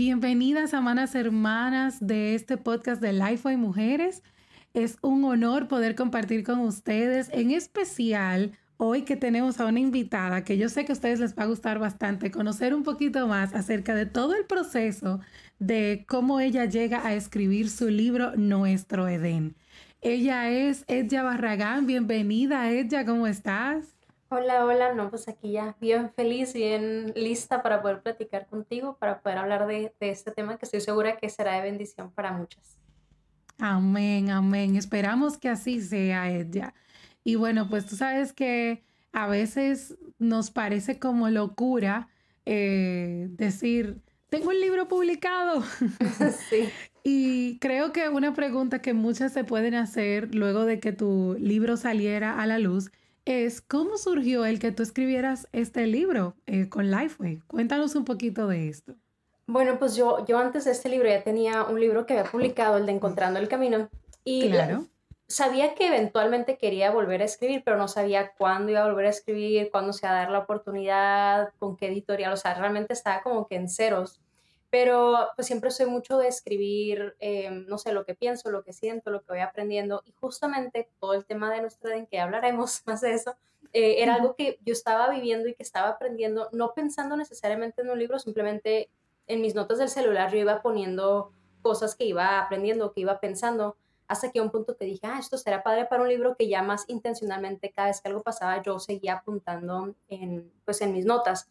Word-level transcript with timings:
Bienvenidas, 0.00 0.72
amanas 0.72 1.14
hermanas 1.14 1.98
de 2.00 2.34
este 2.34 2.56
podcast 2.56 3.02
de 3.02 3.12
Lifeway 3.12 3.58
Mujeres. 3.58 4.22
Es 4.72 4.96
un 5.02 5.26
honor 5.26 5.68
poder 5.68 5.94
compartir 5.94 6.42
con 6.42 6.60
ustedes, 6.60 7.28
en 7.34 7.50
especial 7.50 8.52
hoy 8.78 9.02
que 9.02 9.16
tenemos 9.16 9.60
a 9.60 9.66
una 9.66 9.78
invitada 9.78 10.42
que 10.42 10.56
yo 10.56 10.70
sé 10.70 10.86
que 10.86 10.92
a 10.92 10.94
ustedes 10.94 11.20
les 11.20 11.38
va 11.38 11.42
a 11.42 11.48
gustar 11.48 11.78
bastante, 11.78 12.30
conocer 12.30 12.72
un 12.72 12.82
poquito 12.82 13.26
más 13.26 13.54
acerca 13.54 13.94
de 13.94 14.06
todo 14.06 14.34
el 14.34 14.46
proceso 14.46 15.20
de 15.58 16.06
cómo 16.08 16.40
ella 16.40 16.64
llega 16.64 17.06
a 17.06 17.12
escribir 17.12 17.68
su 17.68 17.90
libro 17.90 18.34
Nuestro 18.36 19.06
Edén. 19.06 19.54
Ella 20.00 20.48
es 20.48 20.86
Edja 20.88 21.22
Barragán. 21.24 21.86
Bienvenida, 21.86 22.70
Edja, 22.70 23.04
¿cómo 23.04 23.26
estás? 23.26 23.99
Hola, 24.32 24.64
hola, 24.64 24.94
no, 24.94 25.10
pues 25.10 25.26
aquí 25.26 25.50
ya 25.50 25.74
bien 25.80 26.12
feliz, 26.14 26.54
bien 26.54 27.12
lista 27.16 27.64
para 27.64 27.82
poder 27.82 28.00
platicar 28.00 28.46
contigo, 28.46 28.96
para 28.96 29.22
poder 29.22 29.38
hablar 29.38 29.66
de, 29.66 29.92
este 29.98 30.30
tema 30.30 30.56
que 30.56 30.66
estoy 30.66 30.80
segura 30.80 31.16
que 31.16 31.28
será 31.28 31.56
de 31.56 31.62
bendición 31.62 32.12
para 32.12 32.30
muchas. 32.30 32.78
Amén, 33.58 34.30
amén. 34.30 34.76
Esperamos 34.76 35.36
que 35.36 35.48
así 35.48 35.80
sea, 35.80 36.30
ella. 36.30 36.74
Y 37.24 37.34
bueno, 37.34 37.68
pues 37.68 37.86
tú 37.86 37.96
sabes 37.96 38.32
que 38.32 38.84
a 39.12 39.26
veces 39.26 39.98
nos 40.20 40.52
parece 40.52 41.00
como 41.00 41.28
locura 41.28 42.08
eh, 42.46 43.26
decir, 43.30 44.00
tengo 44.28 44.50
un 44.50 44.60
libro 44.60 44.86
publicado. 44.86 45.64
Sí. 46.48 46.68
y 47.02 47.58
creo 47.58 47.92
que 47.92 48.08
una 48.08 48.32
pregunta 48.32 48.80
que 48.80 48.94
muchas 48.94 49.32
se 49.32 49.42
pueden 49.42 49.74
hacer 49.74 50.32
luego 50.36 50.66
de 50.66 50.78
que 50.78 50.92
tu 50.92 51.36
libro 51.40 51.76
saliera 51.76 52.40
a 52.40 52.46
la 52.46 52.60
luz 52.60 52.92
es 53.24 53.60
cómo 53.60 53.98
surgió 53.98 54.44
el 54.44 54.58
que 54.58 54.72
tú 54.72 54.82
escribieras 54.82 55.48
este 55.52 55.86
libro 55.86 56.34
eh, 56.46 56.68
con 56.68 56.90
Lifeway. 56.90 57.40
Cuéntanos 57.46 57.94
un 57.94 58.04
poquito 58.04 58.48
de 58.48 58.68
esto. 58.68 58.94
Bueno, 59.46 59.78
pues 59.78 59.96
yo, 59.96 60.24
yo 60.26 60.38
antes 60.38 60.64
de 60.64 60.70
este 60.70 60.88
libro 60.88 61.08
ya 61.08 61.24
tenía 61.24 61.64
un 61.64 61.80
libro 61.80 62.06
que 62.06 62.16
había 62.16 62.30
publicado, 62.30 62.76
el 62.76 62.86
de 62.86 62.92
Encontrando 62.92 63.40
el 63.40 63.48
Camino, 63.48 63.88
y 64.22 64.48
claro. 64.48 64.86
sabía 65.26 65.74
que 65.74 65.88
eventualmente 65.88 66.56
quería 66.56 66.92
volver 66.92 67.20
a 67.22 67.24
escribir, 67.24 67.62
pero 67.64 67.76
no 67.76 67.88
sabía 67.88 68.32
cuándo 68.38 68.70
iba 68.70 68.84
a 68.84 68.88
volver 68.88 69.06
a 69.06 69.10
escribir, 69.10 69.70
cuándo 69.72 69.92
se 69.92 70.06
iba 70.06 70.12
a 70.12 70.20
dar 70.20 70.30
la 70.30 70.38
oportunidad, 70.38 71.50
con 71.58 71.76
qué 71.76 71.88
editorial, 71.88 72.32
o 72.32 72.36
sea, 72.36 72.54
realmente 72.54 72.92
estaba 72.92 73.22
como 73.22 73.48
que 73.48 73.56
en 73.56 73.68
ceros 73.68 74.20
pero 74.70 75.28
pues 75.34 75.46
siempre 75.46 75.70
soy 75.70 75.86
mucho 75.86 76.16
de 76.16 76.28
escribir, 76.28 77.16
eh, 77.18 77.50
no 77.50 77.76
sé, 77.76 77.92
lo 77.92 78.04
que 78.04 78.14
pienso, 78.14 78.50
lo 78.50 78.62
que 78.62 78.72
siento, 78.72 79.10
lo 79.10 79.20
que 79.20 79.32
voy 79.32 79.40
aprendiendo 79.40 80.02
y 80.06 80.12
justamente 80.12 80.88
todo 81.00 81.14
el 81.14 81.24
tema 81.24 81.52
de 81.52 81.60
nuestra 81.60 81.96
en 81.96 82.06
que 82.06 82.20
hablaremos 82.20 82.82
más 82.86 83.00
de 83.00 83.12
eso, 83.14 83.34
eh, 83.72 84.02
era 84.02 84.14
algo 84.14 84.34
que 84.34 84.58
yo 84.64 84.72
estaba 84.72 85.10
viviendo 85.10 85.48
y 85.48 85.54
que 85.54 85.62
estaba 85.62 85.88
aprendiendo, 85.88 86.48
no 86.52 86.72
pensando 86.72 87.16
necesariamente 87.16 87.82
en 87.82 87.90
un 87.90 87.98
libro, 87.98 88.18
simplemente 88.18 88.88
en 89.26 89.40
mis 89.40 89.54
notas 89.54 89.78
del 89.78 89.88
celular 89.88 90.32
yo 90.32 90.38
iba 90.38 90.62
poniendo 90.62 91.32
cosas 91.62 91.94
que 91.94 92.04
iba 92.04 92.40
aprendiendo, 92.40 92.92
que 92.92 93.02
iba 93.02 93.20
pensando, 93.20 93.76
hasta 94.08 94.32
que 94.32 94.40
a 94.40 94.42
un 94.42 94.50
punto 94.50 94.76
que 94.76 94.86
dije, 94.86 95.06
ah, 95.06 95.18
esto 95.20 95.36
será 95.36 95.62
padre 95.62 95.86
para 95.86 96.02
un 96.02 96.08
libro 96.08 96.36
que 96.36 96.48
ya 96.48 96.62
más 96.62 96.84
intencionalmente 96.88 97.70
cada 97.70 97.88
vez 97.88 98.00
que 98.00 98.08
algo 98.08 98.22
pasaba 98.22 98.60
yo 98.62 98.80
seguía 98.80 99.14
apuntando 99.14 99.94
en, 100.08 100.50
pues, 100.64 100.80
en 100.80 100.92
mis 100.92 101.04
notas. 101.04 101.48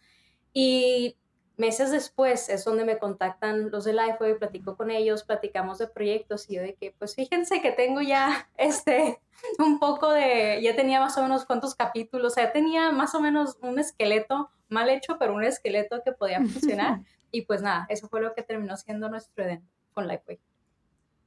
Y 0.52 1.16
meses 1.60 1.92
después 1.92 2.50
es 2.50 2.64
donde 2.66 2.86
me 2.86 2.98
contactan 2.98 3.70
los 3.70 3.84
de 3.84 3.94
Lifeway, 3.94 4.40
platico 4.40 4.76
con 4.78 4.90
ellos, 4.90 5.24
platicamos 5.24 5.78
de 5.78 5.88
proyectos 5.88 6.50
y 6.50 6.56
yo 6.56 6.62
de 6.62 6.76
que, 6.76 6.96
pues 6.98 7.16
fíjense 7.16 7.62
que 7.62 7.72
tengo 7.72 8.02
ya 8.02 8.50
este, 8.58 9.20
un 9.60 9.80
poco 9.80 10.12
de, 10.12 10.60
ya 10.62 10.76
tenía 10.76 11.00
más 11.00 11.18
o 11.18 11.22
menos 11.22 11.46
cuántos 11.46 11.76
capítulos, 11.76 12.34
o 12.34 12.36
sea, 12.36 12.52
tenía 12.52 12.92
más 12.92 13.14
o 13.14 13.22
menos 13.22 13.58
un 13.62 13.78
esqueleto 13.78 14.50
mal 14.70 14.90
hecho, 14.90 15.18
pero 15.20 15.36
un 15.36 15.44
esqueleto 15.44 16.02
que 16.04 16.14
podía 16.14 16.40
funcionar. 16.40 17.02
y 17.32 17.44
pues 17.44 17.62
nada, 17.62 17.86
eso 17.90 18.08
fue 18.08 18.22
lo 18.22 18.34
que 18.34 18.42
terminó 18.44 18.78
siendo 18.78 19.10
nuestro 19.10 19.44
Eden 19.44 19.64
con 19.94 20.08
Lifeway. 20.08 20.40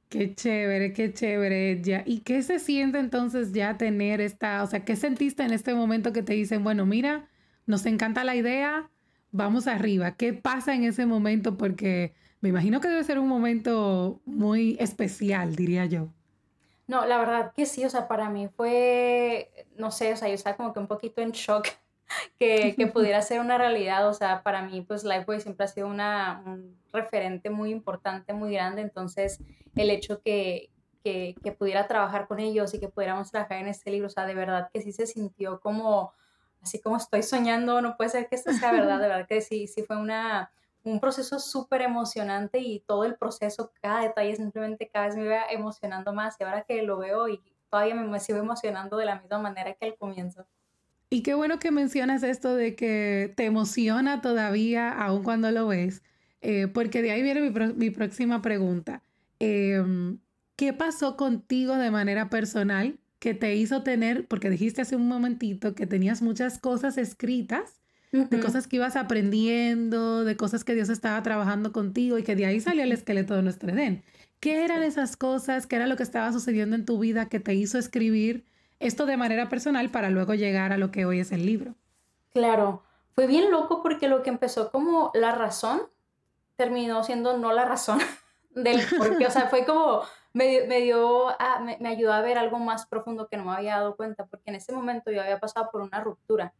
Qué 0.09 0.35
chévere, 0.35 0.93
qué 0.93 1.11
chévere, 1.11 1.81
ya. 1.81 2.03
¿Y 2.05 2.19
qué 2.19 2.43
se 2.43 2.59
siente 2.59 2.99
entonces 2.99 3.51
ya 3.51 3.77
tener 3.77 4.21
esta, 4.21 4.61
o 4.61 4.67
sea, 4.67 4.85
qué 4.85 4.95
sentiste 4.95 5.41
en 5.41 5.51
este 5.53 5.73
momento 5.73 6.13
que 6.13 6.21
te 6.21 6.33
dicen, 6.33 6.63
bueno, 6.63 6.85
mira, 6.85 7.29
nos 7.65 7.87
encanta 7.87 8.23
la 8.23 8.35
idea, 8.35 8.91
vamos 9.33 9.67
arriba. 9.67 10.15
¿Qué 10.15 10.31
pasa 10.33 10.73
en 10.73 10.85
ese 10.85 11.05
momento? 11.05 11.57
Porque 11.57 12.13
me 12.39 12.49
imagino 12.49 12.79
que 12.79 12.87
debe 12.87 13.03
ser 13.03 13.19
un 13.19 13.27
momento 13.27 14.21
muy 14.25 14.77
especial, 14.79 15.55
diría 15.57 15.85
yo. 15.85 16.07
No, 16.87 17.05
la 17.05 17.17
verdad 17.17 17.51
que 17.53 17.65
sí, 17.65 17.83
o 17.83 17.89
sea, 17.89 18.07
para 18.07 18.29
mí 18.29 18.47
fue, 18.47 19.49
no 19.75 19.91
sé, 19.91 20.13
o 20.13 20.17
sea, 20.17 20.27
yo 20.27 20.35
estaba 20.35 20.55
como 20.55 20.73
que 20.73 20.79
un 20.79 20.87
poquito 20.87 21.21
en 21.21 21.31
shock 21.31 21.67
que, 22.39 22.75
que 22.77 22.87
pudiera 22.93 23.21
ser 23.21 23.39
una 23.39 23.57
realidad, 23.57 24.07
o 24.07 24.13
sea, 24.13 24.43
para 24.43 24.61
mí 24.61 24.81
pues 24.81 25.03
Lifeway 25.03 25.41
siempre 25.41 25.65
ha 25.65 25.69
sido 25.69 25.87
una, 25.87 26.43
un 26.45 26.77
referente 26.91 27.49
muy 27.49 27.71
importante, 27.71 28.33
muy 28.33 28.53
grande, 28.53 28.81
entonces 28.81 29.39
el 29.75 29.89
hecho 29.89 30.21
que, 30.21 30.69
que, 31.03 31.35
que 31.41 31.51
pudiera 31.53 31.87
trabajar 31.87 32.27
con 32.27 32.39
ellos 32.39 32.73
y 32.73 32.79
que 32.79 32.89
pudiéramos 32.89 33.31
trabajar 33.31 33.59
en 33.59 33.67
este 33.67 33.89
libro, 33.89 34.07
o 34.07 34.11
sea, 34.11 34.25
de 34.25 34.35
verdad 34.35 34.69
que 34.71 34.81
sí 34.81 34.91
se 34.91 35.07
sintió 35.07 35.61
como 35.61 36.13
así 36.63 36.79
como 36.79 36.97
estoy 36.97 37.23
soñando, 37.23 37.81
no 37.81 37.97
puede 37.97 38.09
ser 38.09 38.27
que 38.27 38.35
esto 38.35 38.53
sea 38.53 38.71
verdad, 38.71 38.99
de 38.99 39.07
verdad 39.07 39.27
que 39.27 39.41
sí, 39.41 39.67
sí 39.67 39.83
fue 39.83 39.97
una, 39.97 40.51
un 40.83 40.99
proceso 40.99 41.39
súper 41.39 41.81
emocionante 41.81 42.59
y 42.59 42.79
todo 42.79 43.03
el 43.05 43.15
proceso, 43.15 43.71
cada 43.81 44.01
detalle 44.01 44.35
simplemente 44.35 44.89
cada 44.91 45.07
vez 45.07 45.15
me 45.15 45.25
iba 45.25 45.43
emocionando 45.49 46.13
más 46.13 46.35
y 46.39 46.43
ahora 46.43 46.63
que 46.63 46.81
lo 46.83 46.97
veo 46.97 47.27
y 47.27 47.41
todavía 47.69 47.95
me, 47.95 48.19
sigo 48.19 48.39
emocionando 48.39 48.97
de 48.97 49.05
la 49.05 49.19
misma 49.19 49.39
manera 49.39 49.73
que 49.73 49.85
al 49.85 49.97
comienzo. 49.97 50.45
Y 51.09 51.21
qué 51.21 51.35
bueno 51.35 51.59
que 51.59 51.71
mencionas 51.71 52.23
esto 52.23 52.55
de 52.55 52.75
que 52.75 53.33
te 53.37 53.45
emociona 53.45 54.21
todavía 54.21 54.89
aun 54.89 55.23
cuando 55.23 55.51
lo 55.51 55.67
ves, 55.67 56.01
eh, 56.41 56.67
porque 56.67 57.01
de 57.01 57.11
ahí 57.11 57.21
viene 57.21 57.41
mi, 57.41 57.73
mi 57.73 57.89
próxima 57.91 58.41
pregunta. 58.41 59.03
Em, 59.39 60.19
¿Qué 60.55 60.71
pasó 60.73 61.17
contigo 61.17 61.75
de 61.75 61.91
manera 61.91 62.29
personal 62.29 62.99
que 63.23 63.33
te 63.33 63.55
hizo 63.55 63.83
tener, 63.83 64.27
porque 64.27 64.49
dijiste 64.49 64.81
hace 64.81 64.97
un 64.97 65.07
momentito 65.07 65.75
que 65.75 65.87
tenías 65.87 66.21
muchas 66.21 66.59
cosas 66.59 66.97
escritas, 66.97 67.79
de 68.11 68.41
cosas 68.41 68.67
que 68.67 68.75
ibas 68.75 68.97
aprendiendo, 68.97 70.25
de 70.25 70.35
cosas 70.35 70.65
que 70.65 70.75
Dios 70.75 70.89
estaba 70.89 71.23
trabajando 71.23 71.71
contigo 71.71 72.17
y 72.17 72.23
que 72.23 72.35
de 72.35 72.45
ahí 72.45 72.59
salió 72.59 72.83
el 72.83 72.91
esqueleto 72.91 73.33
de 73.33 73.41
nuestro 73.41 73.71
Edén. 73.71 74.03
¿Qué 74.41 74.65
eran 74.65 74.83
esas 74.83 75.15
cosas? 75.15 75.67
¿Qué 75.67 75.77
era 75.77 75.87
lo 75.87 75.95
que 75.95 76.03
estaba 76.03 76.33
sucediendo 76.33 76.75
en 76.75 76.85
tu 76.85 76.99
vida 76.99 77.29
que 77.29 77.39
te 77.39 77.53
hizo 77.53 77.77
escribir 77.77 78.43
esto 78.81 79.05
de 79.05 79.15
manera 79.15 79.47
personal 79.47 79.89
para 79.89 80.09
luego 80.09 80.33
llegar 80.33 80.73
a 80.73 80.77
lo 80.77 80.91
que 80.91 81.05
hoy 81.05 81.21
es 81.21 81.31
el 81.31 81.45
libro? 81.45 81.75
Claro, 82.33 82.83
fue 83.15 83.25
bien 83.25 83.51
loco 83.51 83.81
porque 83.81 84.09
lo 84.09 84.21
que 84.21 84.31
empezó 84.31 84.69
como 84.69 85.11
la 85.13 85.33
razón 85.33 85.83
terminó 86.57 87.05
siendo 87.05 87.37
no 87.37 87.53
la 87.53 87.63
razón 87.63 87.99
del 88.49 88.81
porque, 88.97 89.25
o 89.25 89.31
sea, 89.31 89.47
fue 89.47 89.63
como 89.63 90.01
me, 90.33 90.65
me 90.67 90.81
dio, 90.81 91.27
me, 91.61 91.77
me, 91.79 91.89
ayudó 91.89 92.11
a 92.11 92.21
ver 92.21 92.37
algo 92.37 92.57
más 92.59 92.87
profundo 92.87 93.27
que 93.27 93.37
no 93.37 93.45
me 93.45 93.51
había 93.53 93.75
dado 93.75 93.95
cuenta, 93.95 94.25
porque 94.25 94.49
en 94.49 94.55
ese 94.55 94.73
momento 94.73 95.11
yo 95.11 95.21
había 95.21 95.39
pasado 95.39 95.69
por 95.71 95.81
una 95.81 96.01
ruptura. 96.01 96.53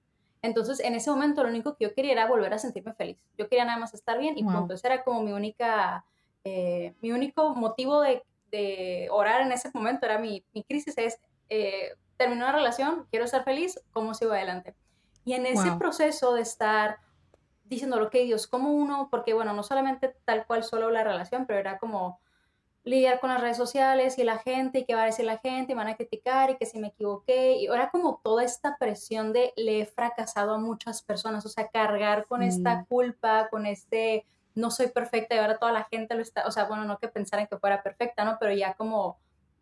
Entonces, 0.43 0.79
en 0.81 0.93
ese 0.93 1.09
momento 1.09 1.41
lo 1.41 1.49
único 1.49 1.75
que 1.75 1.85
yo 1.85 1.93
quería 1.95 2.11
era 2.11 2.27
volver 2.27 2.53
a 2.53 2.59
sentirme 2.59 2.93
feliz. 2.93 3.17
Yo 3.37 3.47
quería 3.47 3.65
nada 3.65 3.79
más 3.79 3.93
estar 3.93 4.19
bien 4.19 4.37
y 4.37 4.43
punto. 4.43 4.73
Ese 4.73 4.87
era 4.87 5.03
como 5.03 5.23
mi 5.23 5.31
única, 5.31 6.05
eh, 6.43 6.93
mi 7.01 7.11
único 7.11 7.55
motivo 7.55 8.01
de, 8.01 8.23
de, 8.51 9.07
orar 9.09 9.41
en 9.41 9.51
ese 9.51 9.71
momento, 9.73 10.05
era 10.05 10.19
mi, 10.19 10.43
mi 10.53 10.63
crisis, 10.63 10.97
es 10.97 11.19
eh, 11.49 11.95
terminar 12.17 12.49
una 12.49 12.57
relación, 12.57 13.07
quiero 13.09 13.25
estar 13.25 13.43
feliz, 13.43 13.79
¿cómo 13.93 14.13
sigo 14.13 14.33
adelante? 14.33 14.75
Y 15.25 15.33
en 15.33 15.45
ese 15.45 15.71
proceso 15.79 16.33
de 16.33 16.41
estar 16.41 16.99
diciendo 17.63 17.97
lo 17.97 18.09
que 18.09 18.25
Dios, 18.25 18.45
como 18.45 18.73
uno, 18.73 19.07
porque 19.09 19.33
bueno, 19.33 19.53
no 19.53 19.63
solamente 19.63 20.13
tal 20.25 20.45
cual 20.45 20.65
solo 20.65 20.91
la 20.91 21.05
relación, 21.05 21.45
pero 21.45 21.59
era 21.59 21.79
como 21.79 22.19
lidiar 22.83 23.19
con 23.19 23.29
las 23.29 23.39
redes 23.39 23.57
sociales 23.57 24.17
y 24.17 24.23
la 24.23 24.39
gente 24.39 24.79
y 24.79 24.85
qué 24.85 24.93
va 24.93 25.03
a 25.03 25.05
decir 25.05 25.25
la 25.25 25.37
gente 25.37 25.71
y 25.71 25.75
van 25.75 25.87
a 25.87 25.95
criticar 25.95 26.49
y 26.49 26.57
que 26.57 26.65
si 26.65 26.79
me 26.79 26.87
equivoqué 26.87 27.55
y 27.55 27.67
ahora 27.67 27.89
como 27.89 28.19
toda 28.23 28.43
esta 28.43 28.77
presión 28.77 29.31
de 29.31 29.53
le 29.55 29.81
he 29.81 29.85
fracasado 29.85 30.53
a 30.53 30.57
muchas 30.57 31.01
personas, 31.01 31.45
o 31.45 31.49
sea, 31.49 31.69
cargar 31.69 32.25
con 32.27 32.43
esta 32.43 32.85
culpa, 32.89 33.47
con 33.49 33.65
este 33.65 34.25
no 34.55 34.69
soy 34.69 34.87
perfecta 34.87 35.35
y 35.35 35.39
ahora 35.39 35.57
toda 35.57 35.71
la 35.71 35.85
gente 35.85 36.13
lo 36.13 36.21
está, 36.21 36.45
o 36.45 36.51
sea, 36.51 36.65
bueno, 36.65 36.83
no 36.85 36.99
que 36.99 37.07
pensaran 37.07 37.47
que 37.47 37.57
fuera 37.57 37.81
perfecta, 37.81 38.23
¿no? 38.25 38.37
Pero 38.39 38.53
ya 38.53 38.73
como 38.73 39.17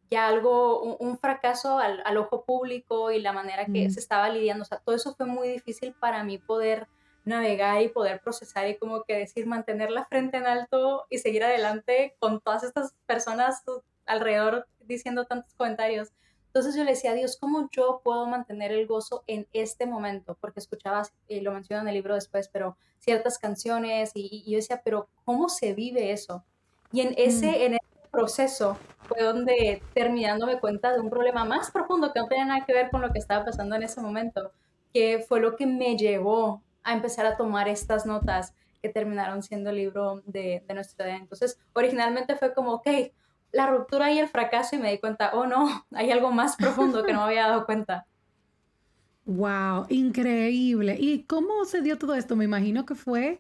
ya 0.09 0.27
algo, 0.27 0.81
un, 0.81 1.17
fracaso 1.17 1.79
al, 1.79 2.01
al, 2.06 2.17
ojo 2.17 2.44
público 2.44 3.12
y 3.12 3.21
la 3.21 3.31
manera 3.31 3.65
que 3.65 3.89
se 3.89 4.01
estaba 4.01 4.27
lidiando, 4.27 4.63
o 4.63 4.65
sea, 4.65 4.79
todo 4.79 4.94
eso 4.94 5.15
fue 5.15 5.25
muy 5.25 5.47
difícil 5.47 5.94
para 5.94 6.25
mí 6.25 6.38
poder 6.38 6.88
navegar 7.23 7.81
y 7.81 7.89
poder 7.89 8.21
procesar 8.21 8.68
y 8.68 8.77
como 8.77 9.03
que 9.03 9.18
decir, 9.18 9.45
mantener 9.45 9.91
la 9.91 10.06
frente 10.06 10.38
en 10.38 10.47
alto 10.47 11.06
y 11.09 11.19
seguir 11.19 11.44
adelante 11.44 12.15
con 12.19 12.41
todas 12.41 12.63
estas 12.63 12.94
personas 13.06 13.63
alrededor 14.06 14.68
diciendo 14.79 15.25
tantos 15.25 15.53
comentarios. 15.53 16.09
Entonces 16.47 16.75
yo 16.75 16.83
le 16.83 16.91
decía 16.91 17.12
a 17.12 17.15
Dios, 17.15 17.38
¿cómo 17.39 17.69
yo 17.71 18.01
puedo 18.03 18.25
mantener 18.25 18.71
el 18.71 18.85
gozo 18.85 19.23
en 19.27 19.47
este 19.53 19.85
momento? 19.85 20.38
Porque 20.41 20.59
escuchabas, 20.59 21.13
y 21.27 21.39
lo 21.39 21.53
menciono 21.53 21.83
en 21.83 21.88
el 21.88 21.94
libro 21.94 22.15
después, 22.15 22.50
pero 22.50 22.75
ciertas 23.00 23.39
canciones 23.39 24.12
y, 24.13 24.44
yo 24.45 24.57
decía, 24.57 24.81
pero 24.83 25.07
¿cómo 25.24 25.47
se 25.47 25.74
vive 25.74 26.12
eso? 26.12 26.44
Y 26.91 27.01
en 27.01 27.13
ese, 27.17 27.47
mm. 27.47 27.62
en 27.62 27.74
ese 27.75 28.09
proceso 28.12 28.77
fue 29.07 29.24
donde 29.24 29.81
terminándome 29.94 30.59
cuenta 30.59 30.91
de 30.91 31.00
un 31.00 31.09
problema 31.09 31.45
más 31.45 31.71
profundo 31.71 32.12
que 32.12 32.19
no 32.19 32.27
tenía 32.27 32.45
nada 32.45 32.65
que 32.65 32.74
ver 32.74 32.89
con 32.89 33.01
lo 33.01 33.12
que 33.13 33.19
estaba 33.19 33.45
pasando 33.45 33.75
en 33.75 33.83
ese 33.83 34.01
momento, 34.01 34.51
que 34.94 35.24
fue 35.27 35.39
lo 35.39 35.56
que 35.56 35.65
me 35.65 35.95
llevó 35.95 36.62
a 36.83 36.93
empezar 36.93 37.25
a 37.25 37.37
tomar 37.37 37.67
estas 37.67 38.05
notas 38.05 38.53
que 38.81 38.89
terminaron 38.89 39.43
siendo 39.43 39.69
el 39.69 39.77
libro 39.77 40.23
de, 40.25 40.63
de 40.67 40.73
nuestra 40.73 41.07
edad. 41.07 41.17
Entonces, 41.17 41.59
originalmente 41.73 42.35
fue 42.35 42.53
como, 42.53 42.73
ok, 42.73 42.87
la 43.51 43.67
ruptura 43.67 44.11
y 44.11 44.19
el 44.19 44.27
fracaso 44.27 44.75
y 44.75 44.79
me 44.79 44.91
di 44.91 44.97
cuenta, 44.97 45.31
oh 45.33 45.45
no, 45.45 45.85
hay 45.93 46.11
algo 46.11 46.31
más 46.31 46.55
profundo 46.55 47.03
que 47.03 47.13
no 47.13 47.23
había 47.23 47.47
dado 47.47 47.65
cuenta. 47.65 48.05
Wow, 49.25 49.85
increíble. 49.89 50.97
¿Y 50.99 51.23
cómo 51.23 51.65
se 51.65 51.81
dio 51.81 51.97
todo 51.97 52.15
esto? 52.15 52.35
Me 52.35 52.45
imagino 52.45 52.85
que 52.85 52.95
fue 52.95 53.39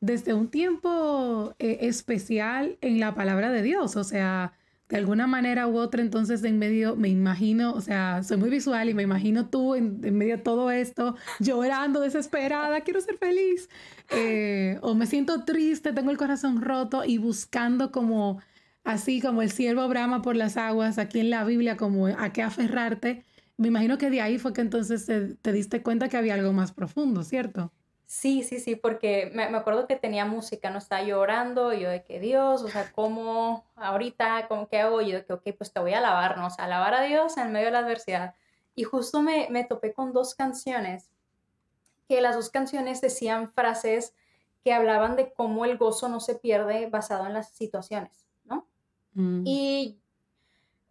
desde 0.00 0.34
un 0.34 0.48
tiempo 0.48 1.54
eh, 1.58 1.78
especial 1.82 2.76
en 2.80 3.00
la 3.00 3.14
palabra 3.14 3.50
de 3.50 3.62
Dios, 3.62 3.96
o 3.96 4.04
sea, 4.04 4.52
de 4.92 4.98
alguna 4.98 5.26
manera 5.26 5.68
u 5.68 5.78
otra, 5.78 6.02
entonces 6.02 6.44
en 6.44 6.58
medio, 6.58 6.96
me 6.96 7.08
imagino, 7.08 7.72
o 7.72 7.80
sea, 7.80 8.22
soy 8.22 8.36
muy 8.36 8.50
visual 8.50 8.90
y 8.90 8.94
me 8.94 9.02
imagino 9.02 9.48
tú 9.48 9.74
en, 9.74 10.00
medio 10.02 10.36
de 10.36 10.42
todo 10.42 10.70
esto, 10.70 11.16
llorando, 11.40 12.00
desesperada, 12.00 12.82
quiero 12.82 13.00
ser 13.00 13.16
feliz, 13.16 13.70
eh, 14.10 14.78
o 14.82 14.94
me 14.94 15.06
siento 15.06 15.44
triste, 15.46 15.94
tengo 15.94 16.10
el 16.10 16.18
corazón 16.18 16.60
roto 16.60 17.06
y 17.06 17.16
buscando 17.16 17.90
como, 17.90 18.42
así 18.84 19.22
como 19.22 19.40
el 19.40 19.50
siervo 19.50 19.88
brama 19.88 20.20
por 20.20 20.36
las 20.36 20.58
aguas, 20.58 20.98
aquí 20.98 21.20
en 21.20 21.30
la 21.30 21.44
Biblia, 21.44 21.78
como 21.78 22.08
a 22.08 22.30
qué 22.34 22.42
aferrarte. 22.42 23.24
Me 23.56 23.68
imagino 23.68 23.96
que 23.96 24.10
de 24.10 24.20
ahí 24.20 24.38
fue 24.38 24.52
que 24.52 24.60
entonces 24.60 25.06
te 25.06 25.52
diste 25.52 25.82
cuenta 25.82 26.10
que 26.10 26.18
había 26.18 26.34
algo 26.34 26.52
más 26.52 26.72
profundo, 26.72 27.22
¿cierto? 27.24 27.72
Sí, 28.12 28.42
sí, 28.42 28.60
sí, 28.60 28.76
porque 28.76 29.30
me, 29.32 29.44
acuerdo 29.44 29.86
que 29.86 29.96
tenía 29.96 30.26
música, 30.26 30.68
no 30.68 30.76
estaba 30.76 31.02
llorando, 31.02 31.72
y 31.72 31.80
yo 31.80 31.88
de 31.88 32.04
que 32.04 32.20
Dios, 32.20 32.60
o 32.62 32.68
sea, 32.68 32.92
¿cómo 32.92 33.64
ahorita, 33.74 34.48
cómo 34.48 34.68
qué 34.68 34.80
hago? 34.80 35.00
Y 35.00 35.10
yo 35.10 35.16
de 35.16 35.24
que, 35.24 35.32
ok, 35.32 35.42
pues 35.56 35.72
te 35.72 35.80
voy 35.80 35.94
a 35.94 35.98
alabar, 35.98 36.36
¿no? 36.36 36.48
O 36.48 36.50
sea, 36.50 36.66
alabar 36.66 36.92
a 36.92 37.02
Dios 37.04 37.38
en 37.38 37.50
medio 37.52 37.66
de 37.68 37.72
la 37.72 37.78
adversidad. 37.78 38.34
Y 38.74 38.84
justo 38.84 39.22
me, 39.22 39.48
me 39.48 39.64
topé 39.64 39.94
con 39.94 40.12
dos 40.12 40.34
canciones, 40.34 41.08
que 42.06 42.20
las 42.20 42.36
dos 42.36 42.50
canciones 42.50 43.00
decían 43.00 43.50
frases 43.50 44.14
que 44.62 44.74
hablaban 44.74 45.16
de 45.16 45.32
cómo 45.32 45.64
el 45.64 45.78
gozo 45.78 46.10
no 46.10 46.20
se 46.20 46.34
pierde 46.34 46.90
basado 46.90 47.26
en 47.26 47.32
las 47.32 47.48
situaciones, 47.54 48.26
¿no? 48.44 48.66
Mm. 49.14 49.42
Y 49.46 49.98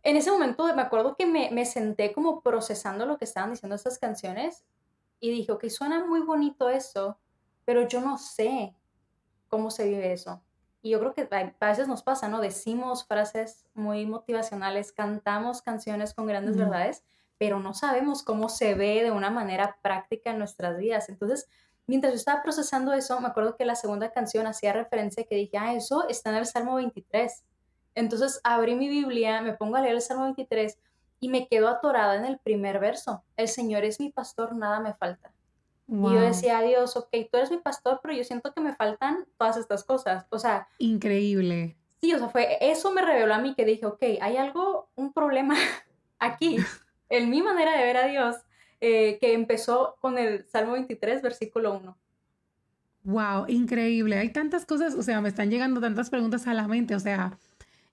en 0.01 0.17
ese 0.17 0.31
momento 0.31 0.63
me 0.73 0.81
acuerdo 0.81 1.15
que 1.15 1.27
me, 1.27 1.51
me, 1.51 1.67
senté 1.67 2.13
como 2.13 2.41
procesando 2.41 3.05
lo 3.05 3.19
que 3.19 3.25
estaban 3.25 3.51
diciendo 3.51 3.75
estas 3.75 3.99
canciones 3.99 4.63
y 5.21 5.29
dije, 5.29 5.51
ok, 5.53 5.67
suena 5.69 6.03
muy 6.03 6.19
bonito 6.21 6.67
eso, 6.67 7.17
pero 7.63 7.87
yo 7.87 8.01
no 8.01 8.17
sé 8.17 8.75
cómo 9.47 9.71
se 9.71 9.87
vive 9.87 10.11
eso. 10.11 10.43
Y 10.81 10.89
yo 10.89 10.99
creo 10.99 11.13
que 11.13 11.29
a 11.31 11.67
veces 11.67 11.87
nos 11.87 12.01
pasa, 12.01 12.27
¿no? 12.27 12.41
Decimos 12.41 13.05
frases 13.05 13.67
muy 13.75 14.05
motivacionales, 14.07 14.91
cantamos 14.91 15.61
canciones 15.61 16.15
con 16.15 16.25
grandes 16.25 16.57
verdades, 16.57 17.05
pero 17.37 17.59
no 17.59 17.75
sabemos 17.75 18.23
cómo 18.23 18.49
se 18.49 18.73
ve 18.73 19.03
de 19.03 19.11
una 19.11 19.29
manera 19.29 19.77
práctica 19.83 20.31
en 20.31 20.39
nuestras 20.39 20.77
vidas. 20.77 21.07
Entonces, 21.07 21.47
mientras 21.85 22.13
yo 22.13 22.17
estaba 22.17 22.41
procesando 22.41 22.93
eso, 22.93 23.19
me 23.21 23.27
acuerdo 23.27 23.55
que 23.55 23.65
la 23.65 23.75
segunda 23.75 24.11
canción 24.11 24.47
hacía 24.47 24.73
referencia 24.73 25.23
que 25.23 25.35
dije, 25.35 25.57
ah, 25.57 25.75
eso 25.75 26.07
está 26.09 26.31
en 26.31 26.37
el 26.37 26.47
Salmo 26.47 26.75
23. 26.75 27.43
Entonces 27.93 28.41
abrí 28.43 28.73
mi 28.73 28.89
Biblia, 28.89 29.41
me 29.41 29.53
pongo 29.53 29.75
a 29.75 29.81
leer 29.81 29.95
el 29.95 30.01
Salmo 30.01 30.23
23 30.23 30.79
y 31.21 31.29
me 31.29 31.47
quedo 31.47 31.69
atorada 31.69 32.15
en 32.15 32.25
el 32.25 32.39
primer 32.39 32.79
verso. 32.79 33.23
El 33.37 33.47
Señor 33.47 33.85
es 33.85 33.99
mi 33.99 34.09
pastor, 34.09 34.55
nada 34.55 34.81
me 34.81 34.93
falta. 34.95 35.31
Y 35.87 35.93
yo 35.93 36.21
decía 36.21 36.57
a 36.57 36.63
Dios, 36.63 36.95
ok, 36.95 37.09
tú 37.29 37.37
eres 37.37 37.51
mi 37.51 37.57
pastor, 37.57 37.99
pero 38.01 38.15
yo 38.15 38.23
siento 38.23 38.53
que 38.53 38.61
me 38.61 38.73
faltan 38.73 39.25
todas 39.37 39.57
estas 39.57 39.83
cosas. 39.83 40.25
O 40.29 40.39
sea... 40.39 40.67
Increíble. 40.79 41.75
Sí, 42.01 42.13
o 42.13 42.17
sea, 42.17 42.29
fue, 42.29 42.57
eso 42.61 42.91
me 42.91 43.01
reveló 43.01 43.33
a 43.33 43.39
mí 43.39 43.53
que 43.55 43.65
dije, 43.65 43.85
ok, 43.85 44.01
hay 44.21 44.37
algo, 44.37 44.89
un 44.95 45.13
problema 45.13 45.55
aquí, 46.19 46.57
en 47.09 47.29
mi 47.29 47.41
manera 47.41 47.77
de 47.77 47.83
ver 47.83 47.97
a 47.97 48.07
Dios, 48.07 48.37
eh, 48.79 49.19
que 49.19 49.33
empezó 49.33 49.97
con 49.99 50.17
el 50.17 50.47
Salmo 50.47 50.73
23, 50.73 51.21
versículo 51.21 51.77
1. 51.77 51.97
Wow, 53.03 53.45
increíble. 53.47 54.17
Hay 54.17 54.29
tantas 54.29 54.65
cosas, 54.65 54.95
o 54.95 55.03
sea, 55.03 55.21
me 55.21 55.29
están 55.29 55.51
llegando 55.51 55.81
tantas 55.81 56.09
preguntas 56.09 56.47
a 56.47 56.53
la 56.53 56.67
mente, 56.67 56.95
o 56.95 56.99
sea, 56.99 57.37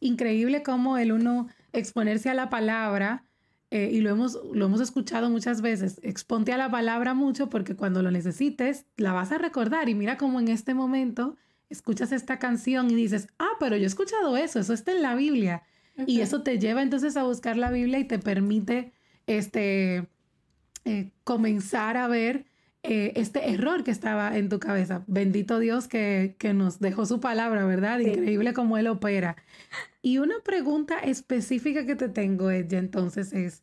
increíble 0.01 0.63
cómo 0.63 0.97
el 0.99 1.13
uno 1.13 1.49
exponerse 1.73 2.31
a 2.31 2.35
la 2.35 2.50
palabra, 2.50 3.25
eh, 3.70 3.91
y 3.93 4.00
lo 4.00 4.11
hemos, 4.11 4.38
lo 4.55 4.67
hemos 4.67 4.81
escuchado 4.81 5.29
muchas 5.29 5.61
veces, 5.61 6.00
exponte 6.03 6.53
a 6.53 6.56
la 6.56 6.70
palabra 6.70 7.12
mucho 7.12 7.50
porque 7.50 7.76
cuando 7.76 8.03
lo 8.03 8.11
necesites 8.11 8.87
la 8.97 9.12
vas 9.12 9.31
a 9.31 9.37
recordar 9.37 9.91
y 9.91 9.94
mira 9.94 10.17
cómo 10.17 10.41
en 10.41 10.49
este 10.49 10.73
momento 10.73 11.37
escuchas 11.69 12.12
esta 12.12 12.38
canción 12.38 12.91
y 12.91 12.94
dices, 12.94 13.29
ah, 13.38 13.50
pero 13.61 13.76
yo 13.76 13.82
he 13.82 13.87
escuchado 13.87 14.38
eso, 14.38 14.59
eso 14.59 14.73
está 14.73 14.93
en 14.93 15.03
la 15.03 15.15
Biblia. 15.15 15.62
Y 16.06 16.20
eso 16.20 16.43
te 16.43 16.61
lleva 16.61 16.81
entonces 16.81 17.17
a 17.17 17.25
buscar 17.25 17.56
la 17.56 17.73
Biblia 17.73 17.99
y 17.99 18.05
te 18.05 18.20
permite 18.20 18.93
este, 19.26 20.09
eh, 20.85 21.11
comenzar 21.25 21.97
a 21.97 22.06
ver 22.06 22.47
eh, 22.83 23.13
este 23.17 23.51
error 23.51 23.85
que 23.85 23.91
estaba 23.91 24.37
en 24.37 24.49
tu 24.49 24.59
cabeza. 24.59 25.05
Bendito 25.07 25.59
Dios 25.59 25.89
que, 25.89 26.37
que 26.39 26.55
nos 26.55 26.79
dejó 26.79 27.07
su 27.07 27.21
palabra, 27.21 27.65
¿verdad? 27.65 27.99
Increíble 27.99 28.53
cómo 28.53 28.79
Él 28.79 28.87
opera. 28.87 29.37
Y 30.03 30.19
una 30.19 30.39
pregunta 30.45 30.99
específica 30.99 31.87
que 31.87 31.97
te 31.97 32.09
tengo, 32.09 32.51
ella 32.51 32.79
entonces 32.79 33.33
es, 33.33 33.63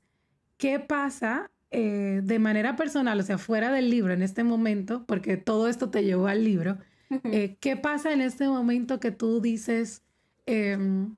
¿qué 0.57 0.79
pasa 0.79 1.49
eh, 1.77 2.21
de 2.23 2.39
manera 2.39 2.77
personal, 2.77 3.19
o 3.19 3.23
sea, 3.23 3.37
fuera 3.37 3.69
del 3.69 3.89
libro 3.89 4.13
en 4.13 4.21
este 4.21 4.45
momento, 4.45 5.05
porque 5.05 5.35
todo 5.35 5.67
esto 5.67 5.89
te 5.89 6.05
llevó 6.05 6.27
al 6.27 6.43
libro, 6.43 6.77
eh, 7.25 7.57
¿qué 7.59 7.75
pasa 7.75 8.13
en 8.13 8.21
este 8.21 8.47
momento 8.47 9.01
que 9.01 9.11
tú 9.11 9.41
dices, 9.41 10.01
em, 10.45 11.15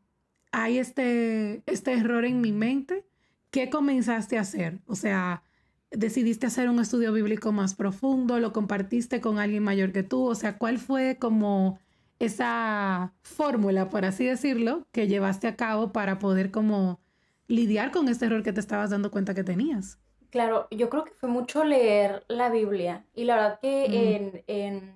hay 0.51 0.79
este, 0.79 1.61
este 1.67 1.93
error 1.93 2.25
en 2.25 2.41
mi 2.41 2.53
mente? 2.53 3.05
¿Qué 3.51 3.69
comenzaste 3.69 4.39
a 4.39 4.41
hacer? 4.41 4.79
O 4.87 4.95
sea, 4.95 5.43
decidiste 5.91 6.47
hacer 6.47 6.69
un 6.69 6.79
estudio 6.79 7.13
bíblico 7.13 7.51
más 7.51 7.75
profundo, 7.75 8.39
lo 8.39 8.53
compartiste 8.53 9.21
con 9.21 9.39
alguien 9.39 9.63
mayor 9.63 9.91
que 9.91 10.03
tú, 10.03 10.25
o 10.25 10.35
sea, 10.35 10.57
¿cuál 10.57 10.79
fue 10.79 11.17
como 11.19 11.79
esa 12.19 13.13
fórmula, 13.21 13.89
por 13.89 14.05
así 14.05 14.25
decirlo, 14.25 14.85
que 14.91 15.07
llevaste 15.07 15.47
a 15.47 15.55
cabo 15.55 15.91
para 15.91 16.19
poder 16.19 16.51
como 16.51 16.99
lidiar 17.47 17.91
con 17.91 18.09
este 18.09 18.25
error 18.25 18.43
que 18.43 18.53
te 18.53 18.59
estabas 18.59 18.89
dando 18.89 19.11
cuenta 19.11 19.33
que 19.33 19.43
tenías? 19.43 19.99
Claro, 20.29 20.67
yo 20.71 20.89
creo 20.89 21.05
que 21.05 21.13
fue 21.13 21.29
mucho 21.29 21.63
leer 21.63 22.25
la 22.27 22.49
Biblia 22.49 23.05
y 23.13 23.23
la 23.23 23.35
verdad 23.35 23.59
que 23.61 24.43
en, 24.47 24.93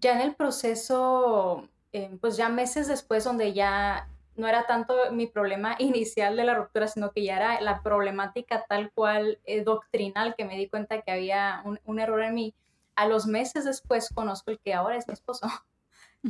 ya 0.00 0.14
en 0.14 0.20
el 0.22 0.34
proceso, 0.34 1.68
eh, 1.92 2.16
pues 2.20 2.36
ya 2.36 2.48
meses 2.48 2.88
después 2.88 3.24
donde 3.24 3.52
ya 3.52 4.08
no 4.36 4.48
era 4.48 4.66
tanto 4.66 4.94
mi 5.12 5.26
problema 5.26 5.76
inicial 5.78 6.36
de 6.36 6.44
la 6.44 6.54
ruptura, 6.54 6.88
sino 6.88 7.12
que 7.12 7.24
ya 7.24 7.36
era 7.36 7.60
la 7.60 7.82
problemática 7.82 8.64
tal 8.68 8.90
cual 8.92 9.38
eh, 9.44 9.62
doctrinal 9.62 10.34
que 10.36 10.44
me 10.44 10.56
di 10.56 10.68
cuenta 10.68 11.02
que 11.02 11.10
había 11.10 11.62
un, 11.64 11.80
un, 11.84 12.00
error 12.00 12.22
en 12.22 12.34
mí. 12.34 12.54
A 12.94 13.06
los 13.06 13.26
meses 13.26 13.64
después 13.64 14.10
conozco 14.14 14.50
el 14.50 14.58
que 14.58 14.74
ahora 14.74 14.96
es 14.96 15.06
mi 15.08 15.14
esposo. 15.14 15.48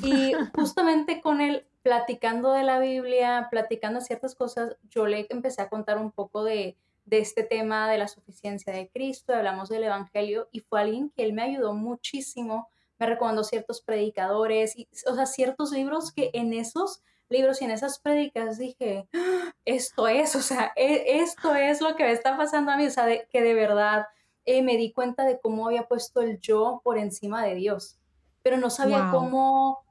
Y 0.02 0.34
justamente 0.54 1.22
con 1.22 1.40
él, 1.40 1.64
platicando 1.82 2.52
de 2.52 2.64
la 2.64 2.78
Biblia, 2.78 3.48
platicando 3.50 4.02
ciertas 4.02 4.34
cosas, 4.34 4.76
yo 4.90 5.06
le 5.06 5.26
empecé 5.30 5.62
a 5.62 5.70
contar 5.70 5.96
un 5.96 6.10
poco 6.10 6.44
de, 6.44 6.76
de 7.06 7.20
este 7.20 7.44
tema 7.44 7.88
de 7.88 7.98
la 7.98 8.08
suficiencia 8.08 8.72
de 8.72 8.88
Cristo, 8.88 9.32
hablamos 9.32 9.68
del 9.68 9.84
Evangelio 9.84 10.48
y 10.50 10.60
fue 10.60 10.80
alguien 10.80 11.10
que 11.10 11.24
él 11.24 11.32
me 11.32 11.42
ayudó 11.42 11.72
muchísimo, 11.72 12.68
me 12.98 13.06
recomendó 13.06 13.44
ciertos 13.44 13.80
predicadores, 13.80 14.76
y, 14.76 14.88
o 15.06 15.14
sea, 15.14 15.26
ciertos 15.26 15.70
libros 15.70 16.12
que 16.12 16.30
en 16.34 16.52
esos 16.52 17.02
libros 17.28 17.60
y 17.60 17.64
en 17.64 17.70
esas 17.72 17.98
prédicas 17.98 18.58
dije, 18.58 19.08
ah, 19.14 19.52
esto 19.64 20.08
es, 20.08 20.36
o 20.36 20.42
sea, 20.42 20.72
e, 20.76 21.20
esto 21.20 21.54
es 21.54 21.80
lo 21.80 21.96
que 21.96 22.04
me 22.04 22.12
está 22.12 22.36
pasando 22.36 22.72
a 22.72 22.76
mí, 22.76 22.86
o 22.86 22.90
sea, 22.90 23.06
que 23.26 23.42
de 23.42 23.54
verdad 23.54 24.06
eh, 24.44 24.62
me 24.62 24.76
di 24.76 24.92
cuenta 24.92 25.24
de 25.24 25.40
cómo 25.40 25.66
había 25.66 25.88
puesto 25.88 26.20
el 26.20 26.40
yo 26.40 26.80
por 26.84 26.98
encima 26.98 27.44
de 27.44 27.54
Dios, 27.54 27.98
pero 28.42 28.56
no 28.56 28.70
sabía 28.70 29.08
cómo, 29.10 29.84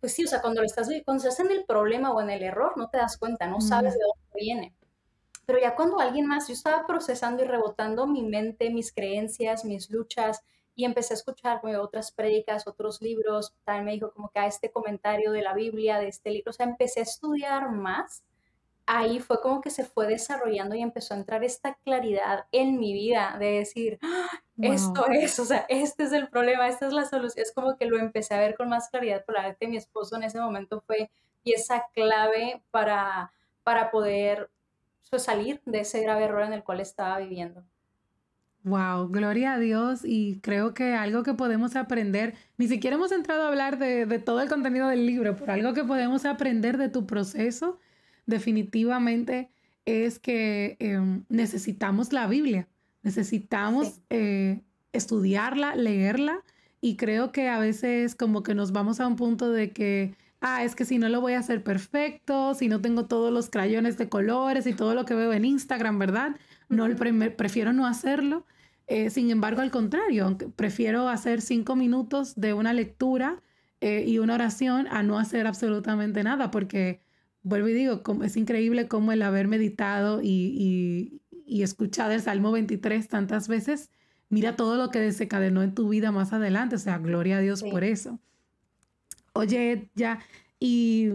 pues 0.00 0.12
sí, 0.12 0.24
o 0.24 0.28
sea, 0.28 0.40
cuando, 0.40 0.62
estás, 0.62 0.88
cuando 1.04 1.26
estás 1.26 1.44
en 1.44 1.50
el 1.50 1.64
problema 1.64 2.12
o 2.12 2.20
en 2.20 2.30
el 2.30 2.42
error, 2.42 2.74
no 2.76 2.88
te 2.88 2.98
das 2.98 3.16
cuenta, 3.18 3.48
no 3.48 3.60
sabes 3.60 3.94
de 3.94 4.00
dónde 4.00 4.40
viene. 4.40 4.74
Pero 5.46 5.60
ya 5.60 5.74
cuando 5.74 5.98
alguien 6.00 6.26
más, 6.26 6.48
yo 6.48 6.54
estaba 6.54 6.86
procesando 6.86 7.42
y 7.42 7.46
rebotando 7.46 8.06
mi 8.06 8.22
mente, 8.22 8.70
mis 8.70 8.92
creencias, 8.92 9.64
mis 9.64 9.90
luchas, 9.90 10.42
y 10.76 10.84
empecé 10.84 11.14
a 11.14 11.16
escuchar 11.16 11.60
otras 11.80 12.12
prédicas, 12.12 12.66
otros 12.66 13.00
libros, 13.00 13.54
también 13.64 13.84
me 13.86 13.92
dijo 13.92 14.12
como 14.12 14.28
que 14.30 14.38
a 14.38 14.46
este 14.46 14.70
comentario 14.70 15.32
de 15.32 15.40
la 15.40 15.54
Biblia, 15.54 15.98
de 15.98 16.08
este 16.08 16.30
libro, 16.30 16.50
o 16.50 16.52
sea, 16.52 16.66
empecé 16.66 17.00
a 17.00 17.04
estudiar 17.04 17.70
más, 17.72 18.22
ahí 18.84 19.18
fue 19.18 19.40
como 19.40 19.62
que 19.62 19.70
se 19.70 19.84
fue 19.84 20.06
desarrollando 20.06 20.74
y 20.76 20.82
empezó 20.82 21.14
a 21.14 21.16
entrar 21.16 21.42
esta 21.42 21.74
claridad 21.82 22.44
en 22.52 22.78
mi 22.78 22.92
vida 22.92 23.36
de 23.38 23.52
decir, 23.52 23.98
¡Ah! 24.02 24.42
esto 24.60 25.06
es, 25.08 25.38
o 25.38 25.46
sea, 25.46 25.64
este 25.70 26.04
es 26.04 26.12
el 26.12 26.28
problema, 26.28 26.68
esta 26.68 26.86
es 26.86 26.92
la 26.92 27.06
solución, 27.06 27.42
es 27.42 27.52
como 27.52 27.78
que 27.78 27.86
lo 27.86 27.98
empecé 27.98 28.34
a 28.34 28.40
ver 28.40 28.54
con 28.54 28.68
más 28.68 28.90
claridad, 28.90 29.24
probablemente 29.24 29.68
mi 29.68 29.78
esposo 29.78 30.16
en 30.16 30.24
ese 30.24 30.38
momento 30.38 30.82
fue 30.86 31.10
pieza 31.42 31.86
clave 31.94 32.62
para, 32.70 33.32
para 33.64 33.90
poder 33.90 34.50
pues, 35.08 35.22
salir 35.22 35.62
de 35.64 35.80
ese 35.80 36.02
grave 36.02 36.24
error 36.24 36.42
en 36.42 36.52
el 36.52 36.64
cual 36.64 36.80
estaba 36.80 37.18
viviendo. 37.18 37.64
Wow, 38.66 39.10
gloria 39.10 39.52
a 39.52 39.58
Dios 39.60 40.00
y 40.04 40.40
creo 40.40 40.74
que 40.74 40.92
algo 40.94 41.22
que 41.22 41.34
podemos 41.34 41.76
aprender, 41.76 42.34
ni 42.58 42.66
siquiera 42.66 42.96
hemos 42.96 43.12
entrado 43.12 43.44
a 43.44 43.48
hablar 43.48 43.78
de, 43.78 44.18
todo 44.18 44.40
el 44.40 44.48
contenido 44.48 44.88
del 44.88 45.06
libro, 45.06 45.36
pero 45.36 45.52
algo 45.52 45.72
que 45.72 45.84
podemos 45.84 46.24
aprender 46.24 46.76
de 46.76 46.88
tu 46.88 47.06
proceso 47.06 47.78
definitivamente 48.26 49.50
es 49.84 50.18
que 50.18 50.76
em, 50.80 51.22
necesitamos 51.28 52.12
la 52.12 52.26
Biblia, 52.26 52.66
necesitamos 53.04 54.00
eh, 54.10 54.62
estudiarla, 54.92 55.76
leerla 55.76 56.42
y 56.80 56.96
creo 56.96 57.30
que 57.30 57.48
a 57.48 57.60
veces 57.60 58.16
como 58.16 58.42
que 58.42 58.56
nos 58.56 58.72
vamos 58.72 58.98
a 58.98 59.06
un 59.06 59.14
punto 59.14 59.52
de 59.52 59.70
que, 59.70 60.16
ah, 60.40 60.64
es 60.64 60.74
que 60.74 60.84
si 60.84 60.98
no 60.98 61.08
lo 61.08 61.20
voy 61.20 61.34
a 61.34 61.38
hacer 61.38 61.62
perfecto, 61.62 62.52
si 62.54 62.66
no 62.66 62.80
tengo 62.80 63.06
todos 63.06 63.32
los 63.32 63.48
crayones 63.48 63.96
de 63.96 64.08
colores 64.08 64.66
y 64.66 64.72
todo 64.72 64.96
lo 64.96 65.04
que 65.04 65.14
veo 65.14 65.32
en 65.32 65.44
Instagram, 65.44 66.00
¿verdad? 66.00 66.34
No, 66.68 66.88
prefiero 67.36 67.72
no 67.72 67.86
hacerlo. 67.86 68.44
Eh, 68.86 69.10
sin 69.10 69.30
embargo, 69.30 69.62
al 69.62 69.70
contrario, 69.70 70.36
prefiero 70.54 71.08
hacer 71.08 71.40
cinco 71.40 71.74
minutos 71.74 72.34
de 72.36 72.54
una 72.54 72.72
lectura 72.72 73.42
eh, 73.80 74.04
y 74.06 74.18
una 74.18 74.34
oración 74.34 74.86
a 74.88 75.02
no 75.02 75.18
hacer 75.18 75.46
absolutamente 75.46 76.22
nada, 76.22 76.50
porque 76.50 77.00
vuelvo 77.42 77.68
y 77.68 77.74
digo, 77.74 78.02
es 78.22 78.36
increíble 78.36 78.88
cómo 78.88 79.12
el 79.12 79.22
haber 79.22 79.48
meditado 79.48 80.20
y, 80.22 81.20
y, 81.46 81.62
escuchado 81.62 82.12
el 82.12 82.20
Salmo 82.20 82.52
23 82.52 83.08
tantas 83.08 83.48
veces, 83.48 83.90
mira 84.28 84.56
todo 84.56 84.76
lo 84.76 84.90
que 84.90 84.98
desencadenó 84.98 85.62
en 85.62 85.74
tu 85.74 85.88
vida 85.88 86.10
más 86.12 86.32
adelante, 86.32 86.76
o 86.76 86.78
sea, 86.78 86.98
gloria 86.98 87.38
a 87.38 87.40
Dios 87.40 87.62
por 87.62 87.84
eso. 87.84 88.18
Oye, 89.32 89.90
ya, 89.94 90.20
y 90.58 91.14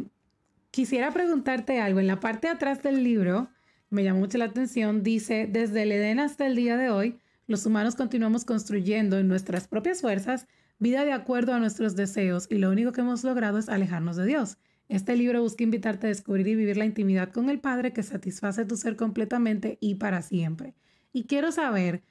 quisiera 0.71 1.11
preguntarte 1.11 1.81
algo, 1.81 1.99
en 1.99 2.07
la 2.07 2.19
parte 2.19 2.47
de 2.47 2.53
atrás 2.53 2.81
del 2.83 3.03
libro, 3.03 3.49
me 3.89 4.03
llamó 4.03 4.19
mucho 4.19 4.37
la 4.37 4.45
atención, 4.45 5.03
dice, 5.03 5.47
desde 5.51 5.83
el 5.83 5.91
Edén 5.91 6.19
hasta 6.19 6.47
el 6.47 6.55
día 6.55 6.77
de 6.77 6.89
hoy, 6.89 7.19
los 7.51 7.65
humanos 7.65 7.96
continuamos 7.96 8.46
construyendo 8.46 9.20
en 9.20 9.27
nuestras 9.27 9.67
propias 9.67 10.01
fuerzas 10.01 10.48
vida 10.79 11.05
de 11.05 11.12
acuerdo 11.12 11.53
a 11.53 11.60
nuestros 11.60 11.96
deseos 11.96 12.48
y 12.50 12.55
lo 12.55 12.72
único 12.72 12.91
que 12.93 13.01
hemos 13.01 13.24
logrado 13.24 13.60
es 13.60 13.70
alejarnos 13.70 14.15
de 14.15 14.25
Dios. 14.25 14.58
Este 14.88 15.15
libro 15.15 15.41
busca 15.41 15.63
invitarte 15.63 16.08
a 16.08 16.10
descubrir 16.10 16.48
y 16.48 16.55
vivir 16.55 16.77
la 16.77 16.86
intimidad 16.86 17.31
con 17.31 17.50
el 17.50 17.60
Padre 17.60 17.93
que 17.93 18.03
satisface 18.03 18.65
tu 18.65 18.77
ser 18.77 18.96
completamente 18.96 19.77
y 19.79 19.96
para 19.96 20.22
siempre. 20.22 20.74
Y 21.13 21.25
quiero 21.25 21.51
saber, 21.51 22.01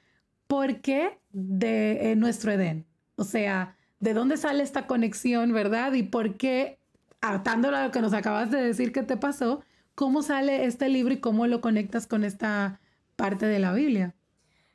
¿por 0.47 0.79
qué 0.79 1.19
de 1.31 2.11
eh, 2.11 2.15
nuestro 2.15 2.51
Edén? 2.51 2.85
O 3.15 3.23
sea, 3.23 3.75
¿de 3.99 4.13
dónde 4.13 4.37
sale 4.37 4.63
esta 4.63 4.87
conexión, 4.87 5.53
verdad? 5.53 5.93
Y 5.93 6.03
por 6.03 6.37
qué, 6.37 6.79
atándolo 7.19 7.77
a 7.77 7.85
lo 7.85 7.91
que 7.91 8.01
nos 8.01 8.13
acabas 8.13 8.51
de 8.51 8.61
decir 8.61 8.91
que 8.91 9.03
te 9.03 9.17
pasó, 9.17 9.63
¿cómo 9.95 10.21
sale 10.21 10.65
este 10.65 10.87
libro 10.87 11.13
y 11.13 11.19
cómo 11.19 11.45
lo 11.47 11.61
conectas 11.61 12.07
con 12.07 12.23
esta 12.23 12.79
parte 13.15 13.47
de 13.47 13.59
la 13.59 13.73
Biblia? 13.73 14.15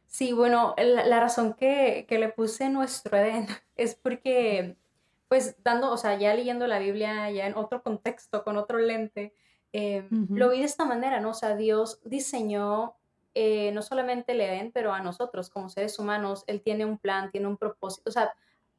Sí, 0.06 0.32
bueno, 0.32 0.74
la, 0.78 1.20
razón 1.20 1.54
que, 1.54 2.06
que, 2.08 2.18
le 2.18 2.28
puse 2.28 2.68
nuestro 2.70 3.16
Edén 3.16 3.46
es 3.76 3.94
porque 3.94 4.76
pues 5.28 5.56
dando, 5.62 5.90
o 5.92 5.96
sea, 5.96 6.16
ya 6.18 6.34
leyendo 6.34 6.66
la 6.66 6.78
Biblia 6.78 7.30
ya 7.30 7.46
en 7.46 7.56
otro 7.56 7.82
contexto, 7.82 8.44
con 8.44 8.56
otro 8.56 8.78
lente, 8.78 9.34
eh, 9.72 10.06
lo 10.10 10.50
vi 10.50 10.60
de 10.60 10.64
esta 10.64 10.84
manera, 10.84 11.20
¿no? 11.20 11.30
O 11.30 11.34
sea, 11.34 11.56
Dios 11.56 12.00
diseñó 12.04 12.94
eh, 13.34 13.72
no 13.72 13.82
solamente 13.82 14.32
el 14.32 14.40
Edén, 14.40 14.70
pero 14.72 14.92
a 14.92 15.00
nosotros 15.00 15.50
como 15.50 15.68
seres 15.68 15.98
humanos, 15.98 16.44
Él 16.46 16.62
tiene 16.62 16.84
un 16.84 16.98
plan, 16.98 17.30
tiene 17.30 17.48
un 17.48 17.56
propósito, 17.56 18.08
o 18.08 18.12
sea, 18.12 18.32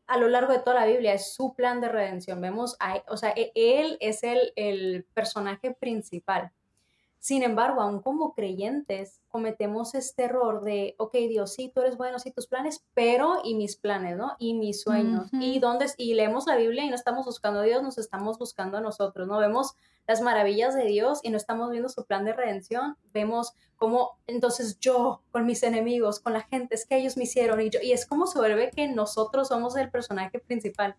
a 0.08 0.18
lo 0.18 0.30
largo 0.30 0.54
de 0.54 0.60
toda 0.60 0.80
la 0.80 0.86
Biblia 0.86 1.14
es 1.14 1.34
su 1.34 1.54
plan 1.54 1.82
de 1.82 1.90
redención. 1.90 2.40
Vemos, 2.40 2.78
o 3.10 3.18
sea, 3.18 3.34
e, 3.36 3.52
Él 3.56 3.98
es 4.00 4.24
el, 4.24 4.54
el 4.56 5.06
personaje 5.14 5.72
principal. 5.72 6.52
Sin 7.20 7.44
embargo, 7.44 7.82
aún 7.82 8.02
como 8.02 8.34
creyentes, 8.34 9.22
cometemos 9.28 9.96
este 9.96 10.24
error 10.26 10.64
de, 10.64 10.96
ok, 10.98 11.14
Dios, 11.28 11.54
sí, 11.54 11.72
tú 11.74 11.82
eres 11.82 11.98
bueno, 11.98 12.20
sí, 12.20 12.32
tus 12.32 12.48
planes, 12.48 12.86
pero 12.94 13.42
y 13.44 13.56
mis 13.56 13.76
planes, 13.76 14.18
¿no? 14.18 14.36
Y 14.40 14.54
mis 14.54 14.82
sueños. 14.82 15.28
Y 15.34 15.60
dónde, 15.60 15.88
y 15.98 16.14
leemos 16.14 16.46
la 16.48 16.56
Biblia 16.56 16.86
y 16.86 16.90
no 16.90 16.96
estamos 16.96 17.26
buscando 17.26 17.60
a 17.60 17.64
Dios, 17.64 17.84
nos 17.84 17.98
estamos 17.98 18.38
buscando 18.38 18.78
a 18.78 18.82
nosotros, 18.82 19.28
¿no? 19.28 19.40
Vemos 19.40 19.76
las 20.08 20.22
maravillas 20.22 20.74
de 20.74 20.86
Dios 20.86 21.20
y 21.22 21.30
no 21.30 21.38
estamos 21.38 21.70
viendo 21.70 21.90
su 21.90 22.06
plan 22.06 22.24
de 22.24 22.34
redención. 22.34 22.96
Vemos 23.14 23.54
cómo 23.76 24.18
entonces 24.26 24.80
yo 24.80 25.22
con 25.32 25.46
mis 25.46 25.64
enemigos, 25.64 26.20
con 26.20 26.34
la 26.34 26.42
gente, 26.42 26.76
es 26.76 26.86
que 26.86 26.98
ellos 26.98 27.18
me 27.18 27.24
hicieron 27.24 27.60
y 27.60 27.70
yo, 27.70 27.80
y 27.82 27.92
es 27.92 28.06
como 28.06 28.26
se 28.26 28.40
vuelve 28.40 28.72
que 28.72 28.88
nosotros 28.88 29.50
somos 29.50 29.76
el 29.76 29.92
personaje 29.92 30.40
principal. 30.40 30.96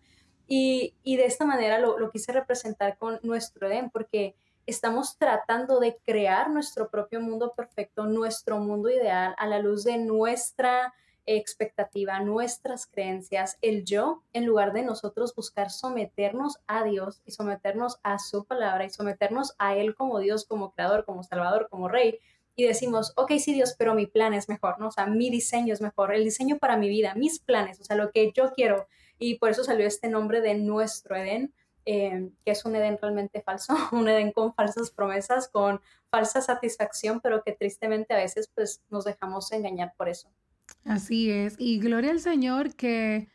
Y, 0.47 0.95
y 1.03 1.17
de 1.17 1.25
esta 1.25 1.45
manera 1.45 1.79
lo, 1.79 1.97
lo 1.97 2.09
quise 2.11 2.31
representar 2.31 2.97
con 2.97 3.19
nuestro 3.23 3.67
Edén, 3.67 3.89
porque 3.89 4.35
estamos 4.69 5.17
tratando 5.17 5.79
de 5.79 5.97
crear 6.05 6.49
nuestro 6.49 6.89
propio 6.89 7.19
mundo 7.19 7.53
perfecto, 7.55 8.05
nuestro 8.05 8.59
mundo 8.59 8.89
ideal 8.89 9.35
a 9.37 9.47
la 9.47 9.59
luz 9.59 9.83
de 9.83 9.97
nuestra 9.97 10.93
expectativa, 11.25 12.19
nuestras 12.19 12.87
creencias, 12.87 13.57
el 13.61 13.83
yo, 13.83 14.23
en 14.31 14.45
lugar 14.45 14.73
de 14.73 14.83
nosotros 14.83 15.35
buscar 15.35 15.69
someternos 15.69 16.59
a 16.67 16.83
Dios 16.83 17.21
y 17.25 17.31
someternos 17.31 17.99
a 18.03 18.19
su 18.19 18.45
palabra 18.45 18.85
y 18.85 18.89
someternos 18.89 19.55
a 19.57 19.75
Él 19.75 19.95
como 19.95 20.19
Dios, 20.19 20.45
como 20.45 20.71
creador, 20.71 21.05
como 21.05 21.23
salvador, 21.23 21.67
como 21.69 21.87
rey. 21.87 22.19
Y 22.55 22.65
decimos, 22.65 23.13
ok, 23.15 23.33
sí 23.39 23.53
Dios, 23.53 23.75
pero 23.77 23.93
mi 23.93 24.05
plan 24.05 24.33
es 24.33 24.49
mejor, 24.49 24.79
¿no? 24.79 24.87
O 24.87 24.91
sea, 24.91 25.05
mi 25.05 25.29
diseño 25.29 25.73
es 25.73 25.81
mejor, 25.81 26.13
el 26.13 26.23
diseño 26.23 26.57
para 26.57 26.77
mi 26.77 26.89
vida, 26.89 27.15
mis 27.15 27.39
planes, 27.39 27.79
o 27.79 27.83
sea, 27.83 27.95
lo 27.95 28.11
que 28.11 28.31
yo 28.35 28.51
quiero. 28.53 28.87
Y 29.17 29.35
por 29.35 29.49
eso 29.49 29.63
salió 29.63 29.85
este 29.85 30.09
nombre 30.09 30.41
de 30.41 30.55
nuestro 30.55 31.15
Edén, 31.15 31.53
Em, 31.85 32.31
que 32.45 32.51
es 32.51 32.65
un 32.65 32.75
Edén 32.75 32.97
realmente 33.01 33.41
falso, 33.41 33.73
un 33.91 34.07
Edén 34.07 34.31
con 34.31 34.53
falsas 34.53 34.91
promesas, 34.91 35.47
con 35.47 35.81
falsa 36.11 36.41
satisfacción, 36.41 37.19
pero 37.21 37.43
que 37.43 37.53
tristemente 37.53 38.13
a 38.13 38.17
veces 38.17 38.51
pues 38.53 38.83
nos 38.89 39.05
dejamos 39.05 39.51
engañar 39.51 39.93
por 39.97 40.09
eso. 40.09 40.29
Así 40.85 41.31
es, 41.31 41.55
y 41.57 41.79
gloria 41.79 42.11
al 42.11 42.19
Señor 42.19 42.75
que 42.75 43.29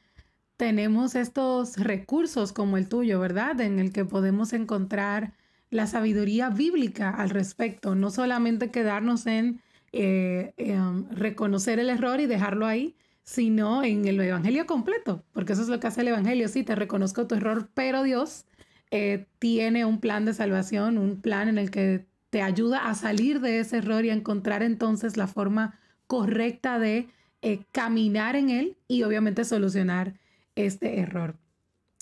tenemos 0.57 1.15
estos 1.15 1.77
recursos 1.79 2.53
como 2.53 2.77
el 2.77 2.89
tuyo, 2.89 3.19
¿verdad? 3.19 3.61
En 3.61 3.81
el 3.81 3.93
que 3.93 4.05
podemos 4.05 4.53
encontrar 4.53 5.35
la 5.71 5.87
sabiduría 5.89 6.51
bíblica 6.51 7.11
al 7.11 7.31
respecto, 7.31 7.97
no 7.97 8.11
solamente 8.11 8.71
quedarnos 8.71 9.27
en 9.27 9.61
eh, 9.91 10.55
em, 10.57 11.09
reconocer 11.11 11.81
el 11.81 11.91
error 11.91 12.21
y 12.21 12.27
dejarlo 12.27 12.67
ahí, 12.67 12.97
sino 13.25 13.83
en 13.83 14.07
el 14.07 14.21
Evangelio 14.21 14.67
completo, 14.67 15.25
porque 15.33 15.55
eso 15.55 15.63
es 15.63 15.69
lo 15.69 15.81
que 15.81 15.87
hace 15.87 16.03
el 16.03 16.09
Evangelio. 16.09 16.47
Sí, 16.49 16.63
te 16.63 16.75
reconozco 16.75 17.27
tu 17.27 17.35
error, 17.35 17.71
pero 17.75 18.03
Dios 18.03 18.45
eh, 18.91 19.27
tiene 19.39 19.85
un 19.85 19.99
plan 19.99 20.25
de 20.25 20.35
salvación, 20.35 20.99
un 20.99 21.21
plan 21.21 21.49
en 21.49 21.59
el 21.59 21.71
que 21.71 22.07
te 22.31 22.43
ayuda 22.43 22.89
a 22.89 22.95
salir 22.95 23.41
de 23.41 23.61
ese 23.61 23.79
error 23.79 24.05
y 24.05 24.11
a 24.11 24.15
encontrar 24.15 24.63
entonces 24.63 25.17
la 25.17 25.27
forma 25.27 25.79
correcta 26.07 26.79
de 26.79 27.09
eh, 27.43 27.61
caminar 27.73 28.37
en 28.37 28.51
él 28.51 28.77
y 28.89 29.03
obviamente 29.05 29.45
solucionar 29.45 30.15
este 30.55 31.01
error. 31.01 31.37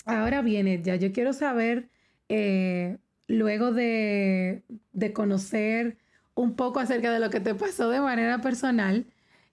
Ahora 0.05 0.41
viene, 0.41 0.81
ya 0.81 0.95
yo 0.95 1.13
quiero 1.13 1.33
saber, 1.33 1.89
eh, 2.29 2.97
luego 3.27 3.71
de, 3.71 4.63
de 4.91 5.13
conocer 5.13 5.97
un 6.35 6.55
poco 6.55 6.79
acerca 6.79 7.11
de 7.11 7.19
lo 7.19 7.29
que 7.29 7.39
te 7.39 7.55
pasó 7.55 7.89
de 7.89 8.01
manera 8.01 8.41
personal, 8.41 9.05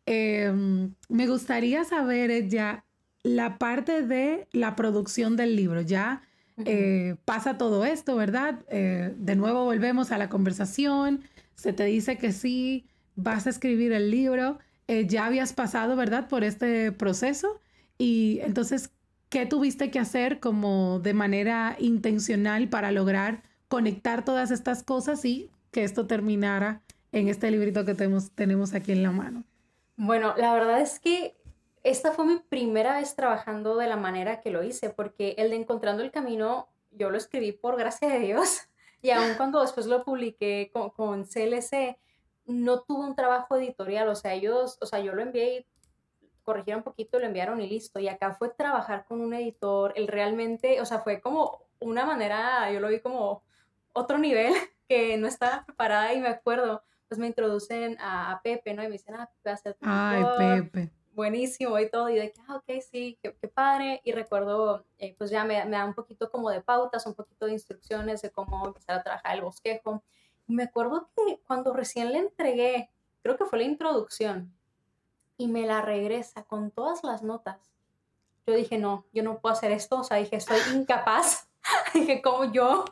Em, 0.07 0.95
me 1.09 1.26
gustaría 1.26 1.85
saber 1.85 2.49
ya 2.49 2.85
la 3.23 3.59
parte 3.59 4.02
de 4.02 4.49
la 4.52 4.76
producción 4.76 5.37
del 5.37 5.57
libro. 5.57 5.83
Ya 5.83 6.23
eh, 6.64 7.16
pasa 7.25 7.59
todo 7.59 7.85
esto, 7.85 8.16
¿verdad? 8.16 8.61
Eh, 8.69 9.14
de 9.16 9.37
nuevo 9.37 9.64
volvemos 9.64 10.12
a 10.12 10.19
la 10.19 10.28
conversación, 10.28 11.23
se 11.54 11.73
te 11.73 11.85
dice 11.85 12.19
que 12.19 12.33
sí, 12.33 12.87
vas 13.16 13.47
a 13.47 13.50
escribir 13.50 13.92
el 13.92 14.11
libro, 14.11 14.59
eh, 14.88 15.07
ya 15.07 15.26
habías 15.26 15.52
pasado, 15.52 15.97
¿verdad? 15.97 16.28
Por 16.28 16.45
este 16.45 16.92
proceso 16.92 17.61
y 17.99 18.40
entonces, 18.42 18.90
¿qué 19.28 19.47
tuviste 19.47 19.90
que 19.90 19.99
hacer 19.99 20.40
como 20.40 21.00
de 21.00 21.14
manera 21.14 21.76
intencional 21.78 22.69
para 22.69 22.92
lograr 22.92 23.42
conectar 23.69 24.25
todas 24.25 24.50
estas 24.50 24.83
cosas 24.83 25.25
y 25.25 25.50
que 25.71 25.85
esto 25.85 26.07
terminara 26.07 26.83
en 27.12 27.28
este 27.28 27.50
librito 27.50 27.85
que 27.85 27.95
tenemos, 27.95 28.30
tenemos 28.33 28.75
aquí 28.75 28.92
en 28.92 29.02
la 29.02 29.12
mano? 29.12 29.45
Bueno, 30.02 30.33
la 30.38 30.54
verdad 30.54 30.80
es 30.80 30.99
que 30.99 31.37
esta 31.83 32.12
fue 32.12 32.25
mi 32.25 32.38
primera 32.38 32.97
vez 32.97 33.14
trabajando 33.16 33.76
de 33.76 33.87
la 33.87 33.97
manera 33.97 34.40
que 34.40 34.50
lo 34.50 34.62
hice, 34.62 34.88
porque 34.88 35.35
el 35.37 35.50
de 35.50 35.57
Encontrando 35.57 36.02
el 36.02 36.11
Camino 36.11 36.71
yo 36.90 37.11
lo 37.11 37.19
escribí 37.19 37.52
por 37.52 37.76
gracia 37.76 38.09
de 38.09 38.21
Dios 38.21 38.62
y 39.02 39.11
aun 39.11 39.35
cuando 39.37 39.61
después 39.61 39.85
lo 39.85 40.02
publiqué 40.02 40.73
con, 40.73 41.26
CLC, 41.26 41.99
no 42.47 42.80
tuvo 42.80 43.00
un 43.04 43.14
trabajo 43.14 43.57
editorial, 43.57 44.09
o 44.09 44.14
sea, 44.14 44.33
ellos, 44.33 44.78
o 44.80 44.87
sea, 44.87 45.00
yo 45.00 45.14
lo 45.14 45.21
envié 45.21 45.59
y 45.59 45.66
corrigieron 46.45 46.80
un 46.80 46.85
poquito, 46.85 47.19
lo 47.19 47.26
enviaron 47.26 47.61
y 47.61 47.69
listo. 47.69 48.00
Y 48.00 48.09
acá 48.09 48.33
fue 48.33 48.49
trabajar 48.49 49.04
con 49.04 49.21
un 49.21 49.35
editor, 49.35 49.92
él 49.97 50.09
realmente, 50.09 50.80
o 50.80 50.87
sea, 50.87 51.00
fue 51.00 51.21
como 51.21 51.66
una 51.78 52.07
manera, 52.07 52.73
yo 52.73 52.80
lo 52.80 52.88
vi 52.88 53.00
como 53.00 53.42
otro 53.92 54.16
nivel 54.16 54.54
que 54.88 55.19
no 55.19 55.26
estaba 55.26 55.66
preparada 55.66 56.14
y 56.14 56.23
me 56.23 56.28
acuerdo, 56.28 56.83
pues 57.11 57.19
me 57.19 57.26
introducen 57.26 57.97
a, 57.99 58.40
Pepe, 58.45 58.73
¿no? 58.73 58.85
Y 58.85 58.87
me 58.87 58.93
dicen, 58.93 59.17
ah, 59.17 59.29
va 59.45 59.52
a 59.52 59.57
ser 59.57 59.76
Ay, 59.81 60.23
Pepe. 60.38 60.93
Buenísimo 61.12 61.76
y 61.81 61.90
todo. 61.90 62.09
Y 62.09 62.14
de 62.14 62.31
que, 62.31 62.40
ah, 62.47 62.55
ok, 62.55 62.81
sí, 62.88 63.19
qué, 63.21 63.33
padre. 63.49 64.00
Y 64.05 64.12
recuerdo, 64.12 64.87
eh, 64.97 65.17
pues 65.19 65.29
ya 65.29 65.43
me, 65.43 65.64
me, 65.64 65.73
da 65.73 65.85
un 65.85 65.95
poquito 65.95 66.31
como 66.31 66.50
de 66.50 66.61
pautas, 66.61 67.05
un 67.07 67.14
poquito 67.14 67.47
de 67.47 67.52
instrucciones 67.52 68.23
de 68.23 68.31
cómo 68.31 68.64
empezar 68.64 68.97
a 68.97 69.02
trabajar 69.02 69.35
el 69.35 69.43
bosquejo. 69.43 70.05
Y 70.47 70.55
me 70.55 70.62
acuerdo 70.62 71.11
que 71.17 71.40
cuando 71.49 71.73
recién 71.73 72.12
le 72.12 72.19
entregué, 72.19 72.90
creo 73.25 73.37
que 73.37 73.45
fue 73.45 73.59
la 73.59 73.64
introducción, 73.64 74.55
y 75.37 75.49
me 75.49 75.67
la 75.67 75.83
regresa 75.83 76.45
con 76.45 76.71
todas 76.71 77.02
las 77.02 77.25
notas. 77.25 77.59
Yo 78.47 78.55
dije, 78.55 78.79
no, 78.79 79.05
yo 79.12 79.25
no 79.25 79.40
puedo 79.40 79.52
hacer 79.52 79.73
esto. 79.73 79.99
O 79.99 80.05
sea, 80.05 80.19
dije, 80.19 80.40
soy 80.40 80.61
incapaz. 80.75 81.49
dije, 81.95 82.23
como 82.23 82.45
yo 82.52 82.85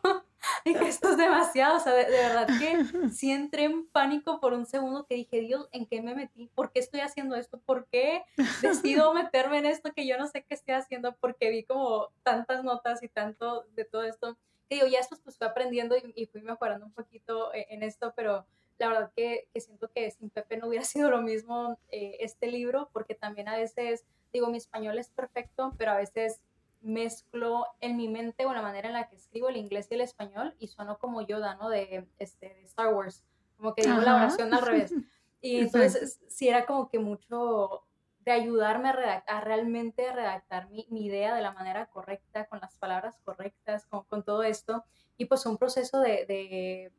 esto 0.87 1.11
es 1.11 1.17
demasiado, 1.17 1.77
o 1.77 1.81
sea, 1.81 1.93
de, 1.93 2.05
verdad 2.05 2.49
que 2.59 3.11
sí 3.11 3.31
entré 3.31 3.65
en 3.65 3.87
pánico 3.89 4.41
por 4.41 4.53
un 4.53 4.67
segundo 4.67 5.07
que 5.07 5.15
dije, 5.15 5.41
Dios, 5.41 5.69
¿en 5.73 5.87
qué 5.87 6.03
me 6.03 6.15
metí? 6.15 6.49
¿Por 6.55 6.73
qué 6.73 6.81
estoy 6.81 7.01
haciendo 7.01 7.37
esto? 7.37 7.59
¿Por 7.59 7.87
qué 7.87 8.23
decido 8.63 9.13
meterme 9.15 9.59
en 9.59 9.67
esto 9.67 9.93
que 9.93 10.07
yo 10.07 10.19
no 10.19 10.27
sé 10.27 10.45
qué 10.45 10.55
estoy 10.55 10.75
haciendo? 10.75 11.15
Porque 11.17 11.51
vi 11.51 11.65
como 11.65 12.09
tantas 12.23 12.65
notas 12.65 13.03
y 13.03 13.09
tanto 13.09 13.65
de 13.75 13.85
todo 13.85 14.05
esto. 14.05 14.37
Que 14.69 14.77
digo, 14.77 14.87
ya 14.87 14.99
después 14.99 15.21
pues 15.23 15.39
fui 15.39 15.47
aprendiendo 15.47 15.97
y, 15.97 16.27
fui 16.27 16.43
mejorando 16.43 16.87
un 16.87 16.93
poquito 16.93 17.53
eh, 17.55 17.67
en, 17.71 17.83
esto, 17.83 18.13
pero 18.15 18.47
la 18.79 18.89
verdad 18.89 19.13
que, 19.17 19.49
que, 19.53 19.61
siento 19.61 19.91
que 19.91 20.11
sin 20.11 20.31
Pepe 20.31 20.59
no 20.59 20.69
hubiera 20.69 20.85
sido 20.85 21.11
lo 21.11 21.23
mismo 21.23 21.79
eh, 21.91 22.17
este 22.21 22.49
libro, 22.49 22.91
porque 22.93 23.15
también 23.15 23.49
a 23.49 23.57
veces, 23.57 24.05
digo, 24.33 24.49
mi 24.49 24.59
español 24.59 24.99
es 24.99 25.09
perfecto, 25.11 25.75
pero 25.79 25.93
a 25.93 25.97
veces 25.97 26.41
mezclo 26.81 27.67
en 27.81 27.97
mi 27.97 28.09
mente 28.09 28.47
o 28.47 28.53
la 28.53 28.63
manera 28.63 28.89
en 28.89 28.95
la 28.95 29.09
que 29.09 29.17
escribo 29.17 29.49
el 29.49 29.57
inglés 29.57 29.89
y 29.91 29.95
el 29.95 30.01
español 30.01 30.55
y 30.59 30.69
sueno 30.69 30.99
como 30.99 31.23
Yoda, 31.23 31.57
¿no? 31.57 31.69
De, 31.69 32.07
este, 32.19 32.55
de 32.55 32.65
Star 32.65 32.95
Wars, 32.95 33.25
como 33.57 33.75
que 33.75 33.83
digo 33.83 34.01
la 34.01 34.17
oración 34.17 34.53
al 34.55 34.63
revés. 34.63 34.93
Y 35.41 35.61
entonces 35.61 36.19
sí 36.29 36.49
era 36.49 36.67
como 36.67 36.89
que 36.89 36.99
mucho 36.99 37.85
de 38.29 38.33
ayudarme 38.33 38.89
a, 38.89 39.25
a 39.27 39.41
realmente 39.41 40.13
redactar 40.13 40.69
mi, 40.69 40.87
mi, 40.91 41.07
idea 41.07 41.35
de 41.35 41.43
la 41.43 41.53
manera 41.53 41.87
correcta, 41.87 42.47
con 42.47 42.61
las 42.61 42.77
palabras 42.77 43.21
correctas, 43.25 43.87
con, 43.87 44.03
con 44.05 44.25
todo 44.25 44.43
esto. 44.43 44.85
Y 45.17 45.27
pues 45.27 45.47
un 45.47 45.57
proceso 45.57 46.01
de, 46.01 46.27
de, 46.27 46.93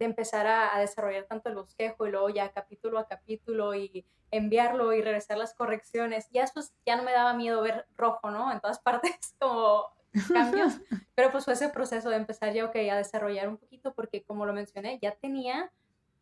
de 0.00 0.06
empezar 0.06 0.48
a, 0.48 0.74
a, 0.74 0.80
desarrollar 0.80 1.24
tanto 1.24 1.48
el 1.48 1.54
bosquejo 1.54 2.06
y 2.06 2.10
luego 2.10 2.28
ya 2.30 2.50
capítulo 2.50 2.98
a 2.98 3.06
capítulo 3.06 3.74
y 3.74 4.04
enviarlo 4.32 4.92
y 4.92 5.02
regresar 5.02 5.38
las 5.38 5.54
correcciones. 5.54 6.28
Ya 6.30 6.42
después 6.42 6.74
ya 6.84 6.96
no 6.96 7.04
me 7.04 7.12
daba 7.12 7.34
miedo 7.34 7.62
ver 7.62 7.86
rojo, 7.96 8.30
¿no? 8.30 8.50
En 8.50 8.60
todas 8.60 8.80
partes, 8.80 9.36
como 9.38 9.86
cambios. 10.32 10.80
Pero 11.14 11.30
pues 11.30 11.44
fue 11.44 11.54
ese 11.54 11.68
proceso 11.68 12.10
de 12.10 12.16
empezar 12.16 12.52
ya, 12.52 12.64
ok, 12.64 12.76
a 12.90 12.96
desarrollar 12.96 13.48
un 13.48 13.58
poquito, 13.58 13.94
porque 13.94 14.24
como 14.24 14.46
lo 14.46 14.52
mencioné, 14.52 14.98
ya 15.00 15.14
tenía 15.14 15.70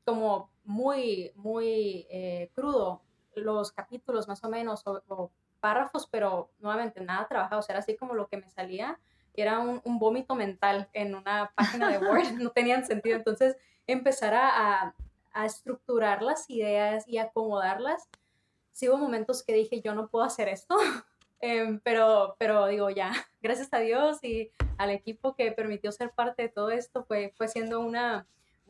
como 0.04 0.50
muy, 0.64 1.32
muy 1.36 2.06
eh, 2.10 2.50
crudo 2.54 3.02
los 3.34 3.72
capítulos 3.72 4.26
más 4.26 4.42
o 4.42 4.48
menos, 4.48 4.82
o, 4.86 5.30
párrafos, 5.60 6.08
pero 6.10 6.50
nuevamente 6.60 7.00
nada 7.00 7.26
trabajado, 7.26 7.60
o 7.60 7.62
sea, 7.62 7.74
era 7.74 7.80
así 7.80 7.96
como 7.96 8.14
lo 8.14 8.28
que 8.28 8.36
me 8.36 8.48
salía, 8.48 8.98
era 9.42 9.58
un, 9.58 9.80
un 9.84 9.98
vómito 9.98 10.34
mental 10.34 10.88
en 10.92 11.14
una 11.14 11.52
página 11.54 11.90
de 11.90 11.98
Word, 11.98 12.32
no 12.40 12.50
tenían 12.50 12.84
sentido. 12.84 13.16
Entonces, 13.16 13.56
empezar 13.86 14.34
a, 14.34 14.94
a 15.32 15.46
estructurar 15.46 16.22
las 16.22 16.48
ideas 16.50 17.06
y 17.06 17.18
acomodarlas, 17.18 18.08
sí 18.72 18.88
hubo 18.88 18.98
momentos 18.98 19.42
que 19.42 19.54
dije, 19.54 19.80
yo 19.80 19.94
no 19.94 20.08
puedo 20.08 20.24
hacer 20.24 20.48
esto, 20.48 20.76
em, 21.40 21.80
pero, 21.80 22.36
pero 22.38 22.66
digo, 22.66 22.90
ya, 22.90 23.12
gracias 23.42 23.68
a 23.72 23.78
Dios 23.78 24.22
y 24.22 24.50
al 24.76 24.90
equipo 24.90 25.34
que 25.34 25.50
permitió 25.52 25.90
ser 25.92 26.10
parte 26.10 26.42
de 26.42 26.48
todo 26.48 26.70
esto, 26.70 27.04
fue, 27.04 27.32
fue 27.36 27.48
siendo 27.48 27.80
una, 27.80 28.26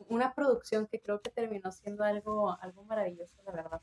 una 0.07 0.33
producción 0.33 0.87
que 0.87 0.99
creo 0.99 1.21
que 1.21 1.29
terminó 1.29 1.71
siendo 1.71 2.03
algo, 2.03 2.57
algo 2.61 2.83
maravilloso, 2.83 3.35
la 3.45 3.51
verdad. 3.51 3.81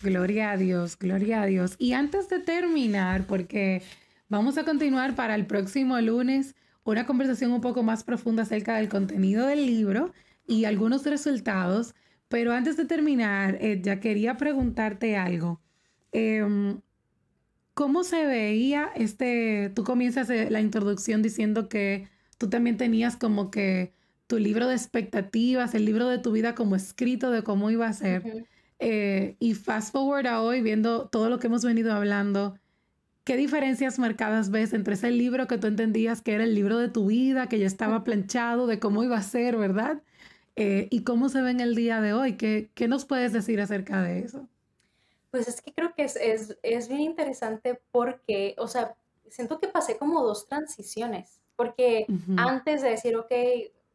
Gloria 0.00 0.50
a 0.50 0.56
Dios, 0.58 0.98
gloria 0.98 1.40
a 1.40 1.46
Dios. 1.46 1.76
Y 1.78 1.94
antes 1.94 2.28
de 2.28 2.38
terminar, 2.38 3.26
porque 3.26 3.82
vamos 4.28 4.58
a 4.58 4.64
continuar 4.64 5.14
para 5.14 5.34
el 5.34 5.46
próximo 5.46 6.00
lunes 6.00 6.54
una 6.84 7.06
conversación 7.06 7.52
un 7.52 7.60
poco 7.60 7.82
más 7.82 8.04
profunda 8.04 8.44
acerca 8.44 8.76
del 8.76 8.88
contenido 8.88 9.46
del 9.46 9.66
libro, 9.66 10.12
y 10.46 10.64
algunos 10.64 11.04
resultados, 11.04 11.94
pero 12.28 12.52
antes 12.52 12.76
de 12.76 12.84
terminar, 12.84 13.58
eh, 13.60 13.80
ya 13.82 14.00
quería 14.00 14.36
preguntarte 14.36 15.16
algo. 15.16 15.60
Em, 16.12 16.80
¿Cómo 17.74 18.04
se 18.04 18.24
veía 18.24 18.90
este, 18.94 19.70
tú 19.74 19.84
comienzas 19.84 20.30
eh, 20.30 20.48
la 20.50 20.60
introducción 20.60 21.20
diciendo 21.20 21.68
que 21.68 22.08
tú 22.38 22.48
también 22.48 22.78
tenías 22.78 23.16
como 23.16 23.50
que 23.50 23.92
tu 24.26 24.38
libro 24.38 24.66
de 24.66 24.74
expectativas, 24.74 25.74
el 25.74 25.84
libro 25.84 26.08
de 26.08 26.18
tu 26.18 26.32
vida 26.32 26.54
como 26.54 26.74
escrito 26.74 27.30
de 27.30 27.42
cómo 27.42 27.70
iba 27.70 27.86
a 27.86 27.92
ser. 27.92 28.46
Eh, 28.78 29.36
y 29.40 29.54
fast 29.54 29.92
forward 29.92 30.26
a 30.26 30.40
hoy, 30.40 30.62
viendo 30.62 31.08
todo 31.08 31.28
lo 31.28 31.38
que 31.38 31.48
hemos 31.48 31.64
venido 31.64 31.92
hablando, 31.92 32.58
¿qué 33.26 33.36
diferencias 33.36 33.98
marcadas 33.98 34.50
ves 34.50 34.72
entre 34.72 34.94
ese 34.94 35.10
libro 35.10 35.48
que 35.48 35.58
tú 35.58 35.66
entendías 35.66 36.22
que 36.22 36.32
era 36.32 36.44
el 36.44 36.54
libro 36.54 36.78
de 36.78 36.88
tu 36.88 37.06
vida, 37.06 37.48
que 37.48 37.58
ya 37.58 37.66
estaba 37.66 38.04
planchado, 38.04 38.68
de 38.68 38.78
cómo 38.78 39.02
iba 39.02 39.18
a 39.18 39.22
ser, 39.22 39.56
¿verdad? 39.56 40.00
Eh, 40.54 40.86
¿Y 40.92 41.02
cómo 41.02 41.28
se 41.28 41.42
ve 41.42 41.50
en 41.50 41.58
el 41.58 41.74
día 41.74 42.00
de 42.00 42.12
hoy? 42.12 42.36
¿Qué, 42.36 42.70
¿Qué, 42.74 42.86
nos 42.86 43.04
puedes 43.04 43.32
decir 43.32 43.60
acerca 43.60 44.00
de 44.00 44.20
eso? 44.20 44.46
Pues 45.32 45.48
es 45.48 45.60
que 45.60 45.74
creo 45.74 45.92
que 45.92 46.04
es, 46.04 46.14
es, 46.14 46.56
es, 46.62 46.88
bien 46.88 47.00
interesante 47.00 47.80
porque, 47.90 48.54
o 48.58 48.68
sea, 48.68 48.94
siento 49.28 49.58
que 49.58 49.66
pasé 49.66 49.98
como 49.98 50.22
dos 50.22 50.46
transiciones, 50.46 51.40
porque 51.56 52.06
antes 52.36 52.80
de 52.80 52.90
decir, 52.90 53.16
ok, 53.16 53.32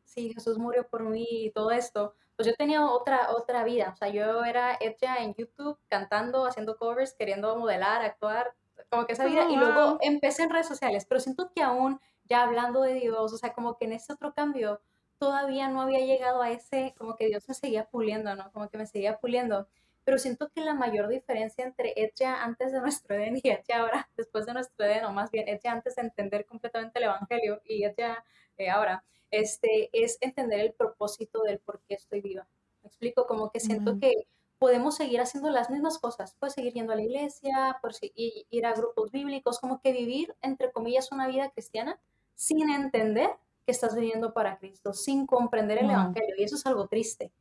sí, 0.03 0.33
Jesús 0.33 0.57
murió 0.57 0.85
por 0.85 1.03
mí 1.03 1.25
y 1.29 1.51
todo 1.51 1.71
esto, 1.71 2.15
pues 2.35 2.49
yo 2.49 2.53
tenía 2.55 2.85
otra, 2.85 3.31
otra 3.31 3.63
vida, 3.63 3.91
o 3.93 3.95
sea, 3.95 4.09
yo 4.09 4.43
era 4.43 4.77
ella 4.81 5.19
en 5.19 5.33
YouTube 5.35 5.77
cantando, 5.87 6.45
haciendo 6.45 6.75
covers, 6.75 7.13
queriendo 7.13 7.55
modelar, 7.55 8.01
actuar, 8.01 8.53
como 8.91 9.07
que 9.07 9.13
esa 9.13 9.25
vida, 9.25 9.49
y 9.49 9.55
luego 9.55 9.97
empecé 10.01 10.43
en 10.43 10.49
redes 10.49 10.67
sociales, 10.67 11.05
pero 11.07 11.21
siento 11.21 11.49
que 11.55 11.63
aún 11.63 11.99
ya 12.25 12.43
hablando 12.43 12.81
de 12.81 12.93
Dios, 12.95 13.31
o 13.33 13.37
sea, 13.37 13.53
como 13.53 13.77
que 13.77 13.85
en 13.85 13.93
ese 13.93 14.11
otro 14.11 14.33
cambio, 14.33 14.81
todavía 15.17 15.69
no 15.69 15.81
había 15.81 15.99
llegado 15.99 16.41
a 16.41 16.51
ese, 16.51 16.93
como 16.97 17.15
que 17.15 17.27
Dios 17.27 17.47
me 17.47 17.53
seguía 17.53 17.85
puliendo, 17.85 18.35
¿no? 18.35 18.51
Como 18.51 18.69
que 18.69 18.77
me 18.77 18.85
seguía 18.85 19.17
puliendo. 19.17 19.67
Pero 20.03 20.17
siento 20.17 20.49
que 20.49 20.61
la 20.61 20.73
mayor 20.73 21.07
diferencia 21.07 21.63
entre 21.63 21.93
ella 21.95 22.43
antes 22.43 22.71
de 22.71 22.81
nuestro 22.81 23.15
Edén 23.15 23.37
y 23.37 23.41
ella 23.45 23.79
ahora, 23.79 24.09
después 24.17 24.45
de 24.45 24.53
nuestro 24.53 24.85
Edén, 24.85 25.05
o 25.05 25.11
más 25.13 25.31
bien 25.31 25.47
ella 25.47 25.71
antes 25.71 25.95
de 25.95 26.01
entender 26.01 26.45
completamente 26.45 26.99
el 26.99 27.05
Evangelio 27.05 27.61
y 27.63 27.85
ella 27.85 28.25
eh, 28.57 28.69
ahora, 28.69 29.05
este, 29.29 29.89
es 29.93 30.17
entender 30.21 30.59
el 30.59 30.73
propósito 30.73 31.43
del 31.43 31.59
por 31.59 31.81
qué 31.87 31.93
estoy 31.93 32.19
viva. 32.21 32.47
Me 32.81 32.87
explico, 32.87 33.25
como 33.27 33.51
que 33.51 33.59
siento 33.59 33.99
que 33.99 34.25
podemos 34.61 34.95
seguir 34.95 35.19
haciendo 35.19 35.49
las 35.49 35.71
mismas 35.71 35.97
cosas, 35.97 36.35
puedes 36.37 36.53
seguir 36.53 36.73
yendo 36.73 36.93
a 36.93 36.95
la 36.95 37.01
iglesia, 37.01 37.79
ir 38.21 38.65
a 38.67 38.73
grupos 38.73 39.09
bíblicos, 39.09 39.59
como 39.59 39.81
que 39.81 39.91
vivir, 39.91 40.35
entre 40.43 40.71
comillas, 40.71 41.11
una 41.11 41.27
vida 41.27 41.49
cristiana 41.49 41.99
sin 42.35 42.69
entender 42.69 43.31
que 43.65 43.71
estás 43.71 43.95
viviendo 43.95 44.35
para 44.35 44.59
Cristo 44.59 44.93
sin 44.93 45.25
comprender 45.25 45.79
el 45.79 45.89
Evangelio. 45.89 46.35
Y 46.37 46.43
eso 46.43 46.57
es 46.57 46.65
algo 46.67 46.85
triste. 46.85 47.31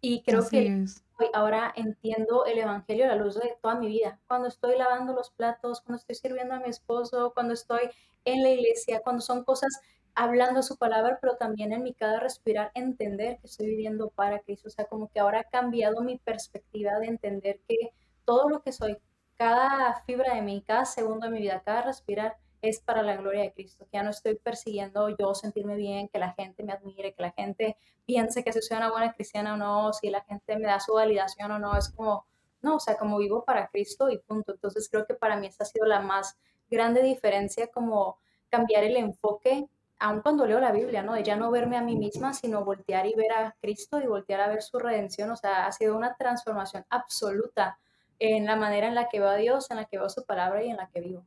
Y 0.00 0.22
creo 0.22 0.48
que 0.48 0.84
ahora 1.32 1.72
entiendo 1.76 2.44
el 2.44 2.58
Evangelio 2.58 3.04
a 3.04 3.08
la 3.08 3.14
luz 3.14 3.36
de 3.36 3.56
toda 3.62 3.76
mi 3.76 3.86
vida. 3.86 4.18
Cuando 4.26 4.48
estoy 4.48 4.76
lavando 4.76 5.12
los 5.12 5.30
platos, 5.30 5.80
cuando 5.80 6.00
estoy 6.00 6.16
sirviendo 6.16 6.56
a 6.56 6.58
mi 6.58 6.70
esposo, 6.70 7.30
cuando 7.34 7.54
estoy 7.54 7.82
en 8.24 8.42
la 8.42 8.50
iglesia, 8.50 9.00
cuando 9.04 9.22
son 9.22 9.44
cosas 9.44 9.80
hablando 10.14 10.62
su 10.62 10.76
palabra, 10.76 11.18
pero 11.20 11.36
también 11.36 11.72
en 11.72 11.82
mi 11.82 11.94
cada 11.94 12.20
respirar, 12.20 12.70
entender 12.74 13.38
que 13.38 13.46
estoy 13.46 13.66
viviendo 13.66 14.10
para 14.10 14.40
Cristo. 14.40 14.68
O 14.68 14.70
sea, 14.70 14.86
como 14.86 15.08
que 15.08 15.20
ahora 15.20 15.40
ha 15.40 15.44
cambiado 15.44 16.02
mi 16.02 16.18
perspectiva 16.18 16.98
de 16.98 17.06
entender 17.06 17.60
que 17.68 17.92
todo 18.24 18.48
lo 18.48 18.62
que 18.62 18.72
soy, 18.72 18.98
cada 19.36 20.02
fibra 20.06 20.34
de 20.34 20.42
mí, 20.42 20.62
cada 20.66 20.84
segundo 20.84 21.26
de 21.26 21.32
mi 21.32 21.40
vida, 21.40 21.62
cada 21.64 21.82
respirar, 21.82 22.36
es 22.68 22.80
para 22.80 23.02
la 23.02 23.16
gloria 23.16 23.42
de 23.42 23.52
Cristo, 23.52 23.86
ya 23.92 24.02
no 24.02 24.10
estoy 24.10 24.36
persiguiendo 24.36 25.10
yo 25.10 25.34
sentirme 25.34 25.76
bien, 25.76 26.08
que 26.08 26.18
la 26.18 26.32
gente 26.32 26.62
me 26.62 26.72
admire, 26.72 27.12
que 27.12 27.22
la 27.22 27.32
gente 27.32 27.76
piense 28.06 28.42
que 28.42 28.52
soy 28.52 28.76
una 28.76 28.90
buena 28.90 29.12
cristiana 29.12 29.54
o 29.54 29.56
no, 29.56 29.92
si 29.92 30.08
la 30.08 30.22
gente 30.22 30.56
me 30.56 30.68
da 30.68 30.80
su 30.80 30.94
validación 30.94 31.50
o 31.50 31.58
no, 31.58 31.76
es 31.76 31.90
como, 31.90 32.26
no, 32.62 32.76
o 32.76 32.80
sea, 32.80 32.96
como 32.96 33.18
vivo 33.18 33.44
para 33.44 33.68
Cristo 33.68 34.08
y 34.08 34.18
punto. 34.18 34.52
Entonces 34.52 34.88
creo 34.90 35.06
que 35.06 35.14
para 35.14 35.36
mí 35.36 35.46
esta 35.46 35.64
ha 35.64 35.66
sido 35.66 35.84
la 35.84 36.00
más 36.00 36.38
grande 36.70 37.02
diferencia, 37.02 37.68
como 37.68 38.18
cambiar 38.48 38.84
el 38.84 38.96
enfoque, 38.96 39.68
aun 40.04 40.20
cuando 40.20 40.46
leo 40.46 40.60
la 40.60 40.70
Biblia, 40.70 41.02
¿no? 41.02 41.14
De 41.14 41.22
ya 41.22 41.34
no 41.34 41.50
verme 41.50 41.78
a 41.78 41.82
mí 41.82 41.96
misma, 41.96 42.34
sino 42.34 42.62
voltear 42.62 43.06
y 43.06 43.14
ver 43.14 43.32
a 43.32 43.56
Cristo 43.62 44.02
y 44.02 44.06
voltear 44.06 44.40
a 44.42 44.48
ver 44.48 44.62
su 44.62 44.78
redención, 44.78 45.30
o 45.30 45.36
sea, 45.36 45.66
ha 45.66 45.72
sido 45.72 45.96
una 45.96 46.14
transformación 46.14 46.84
absoluta 46.90 47.78
en 48.18 48.44
la 48.44 48.54
manera 48.54 48.86
en 48.86 48.94
la 48.94 49.08
que 49.08 49.18
veo 49.18 49.30
a 49.30 49.36
Dios, 49.36 49.70
en 49.70 49.78
la 49.78 49.86
que 49.86 49.98
veo 49.98 50.10
su 50.10 50.24
palabra 50.26 50.62
y 50.62 50.68
en 50.68 50.76
la 50.76 50.88
que 50.88 51.00
vivo. 51.00 51.24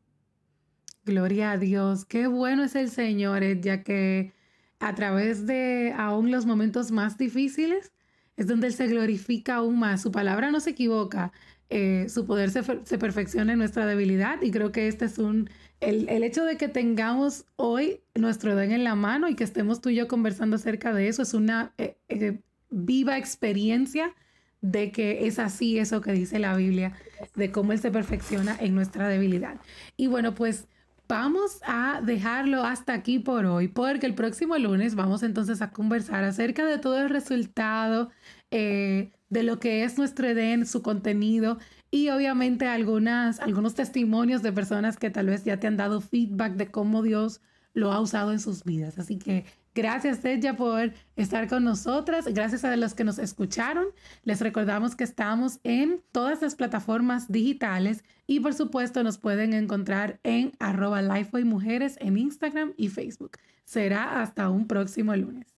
Gloria 1.04 1.54
a 1.54 1.58
Dios, 1.58 2.06
qué 2.06 2.28
bueno 2.28 2.64
es 2.64 2.76
el 2.76 2.92
Señor, 2.92 3.42
eh, 3.42 3.60
ya 3.60 3.84
que 3.84 4.34
a 4.80 4.94
través 4.94 5.48
de 5.48 5.94
aún 5.98 6.30
los 6.30 6.46
momentos 6.46 6.92
más 6.92 7.18
difíciles 7.18 7.92
es 8.36 8.46
donde 8.46 8.68
Él 8.68 8.74
se 8.74 8.86
glorifica 8.86 9.56
aún 9.56 9.80
más. 9.80 10.04
Su 10.04 10.12
palabra 10.12 10.52
no 10.52 10.60
se 10.60 10.72
equivoca, 10.72 11.32
eh, 11.70 12.08
su 12.10 12.28
poder 12.28 12.52
se, 12.52 12.62
perfecciona 12.98 13.54
en 13.54 13.60
nuestra 13.60 13.88
debilidad 13.88 14.40
y 14.44 14.52
creo 14.52 14.72
que 14.72 14.88
este 14.88 15.06
es 15.06 15.18
un, 15.18 15.50
el, 15.80 16.24
hecho 16.24 16.44
de 16.44 16.58
que 16.58 16.68
tengamos 16.68 17.46
hoy 17.56 18.02
nuestro 18.16 18.56
don 18.56 18.72
en 18.72 18.84
la 18.84 18.96
mano 18.96 19.30
y 19.30 19.36
que 19.36 19.44
estemos 19.44 19.82
tú 19.82 19.90
y 19.90 19.96
yo 19.96 20.08
conversando 20.08 20.56
acerca 20.56 20.94
de 20.94 21.08
eso 21.08 21.22
es 21.22 21.34
una 21.34 21.74
eh, 21.78 22.42
viva 22.70 23.18
experiencia 23.18 24.16
de 24.62 24.92
que 24.92 25.28
es 25.28 25.38
así 25.40 25.78
eso 25.78 26.02
que 26.02 26.12
dice 26.12 26.40
la 26.40 26.56
Biblia, 26.56 26.94
de 27.36 27.52
cómo 27.52 27.74
Él 27.74 27.80
se 27.80 27.92
perfecciona 27.92 28.58
en 28.60 28.74
nuestra 28.74 29.08
debilidad. 29.08 29.60
Y 29.96 30.08
bueno, 30.08 30.34
pues 30.34 30.68
Vamos 31.10 31.62
a 31.66 32.02
dejarlo 32.04 32.64
hasta 32.64 32.94
aquí 32.94 33.18
por 33.18 33.46
hoy, 33.46 33.70
porque 33.70 34.06
el 34.06 34.14
próximo 34.14 34.58
lunes 34.58 34.96
vamos 34.96 35.24
entonces 35.24 35.62
a 35.62 35.72
conversar 35.72 36.26
acerca 36.26 36.66
de 36.66 36.80
todo 36.80 37.02
el 37.02 37.10
resultado 37.10 38.10
eh, 38.52 39.12
de 39.30 39.44
lo 39.44 39.58
que 39.58 39.86
es 39.86 39.98
nuestro 39.98 40.28
Edén, 40.28 40.66
su 40.66 40.82
contenido 40.82 41.60
y 41.92 42.10
obviamente 42.10 42.68
algunas, 42.68 43.40
algunos 43.40 43.76
testimonios 43.76 44.42
de 44.42 44.52
personas 44.52 44.98
que 44.98 45.10
tal 45.10 45.28
vez 45.28 45.44
ya 45.44 45.60
te 45.60 45.68
han 45.68 45.78
dado 45.78 46.02
feedback 46.02 46.54
de 46.54 46.68
cómo 46.68 47.02
Dios 47.02 47.42
lo 47.74 47.94
ha 47.94 48.02
usado 48.02 48.32
en 48.32 48.40
sus 48.40 48.64
vidas. 48.64 49.00
Así 49.00 49.18
que 49.18 49.46
Gracias, 49.78 50.26
ella 50.26 50.56
por 50.56 50.92
estar 51.16 51.48
con 51.48 51.64
nosotras. 51.64 52.26
Gracias 52.26 52.66
a 52.66 52.76
los 52.76 52.96
que 52.96 53.04
nos 53.04 53.20
escucharon. 53.20 53.86
Les 54.24 54.42
recordamos 54.42 54.96
que 54.96 55.04
estamos 55.04 55.60
en 55.64 56.02
todas 56.12 56.42
las 56.42 56.56
plataformas 56.56 57.32
digitales 57.32 58.04
y 58.26 58.40
por 58.40 58.56
supuesto 58.56 59.04
nos 59.04 59.20
pueden 59.20 59.54
encontrar 59.54 60.20
en 60.24 60.52
arroba 60.58 61.04
Mujeres 61.46 61.96
en 62.02 62.18
Instagram 62.18 62.74
y 62.76 62.90
Facebook. 62.90 63.38
Será 63.66 64.20
hasta 64.24 64.50
un 64.50 64.66
próximo 64.66 65.16
lunes. 65.16 65.54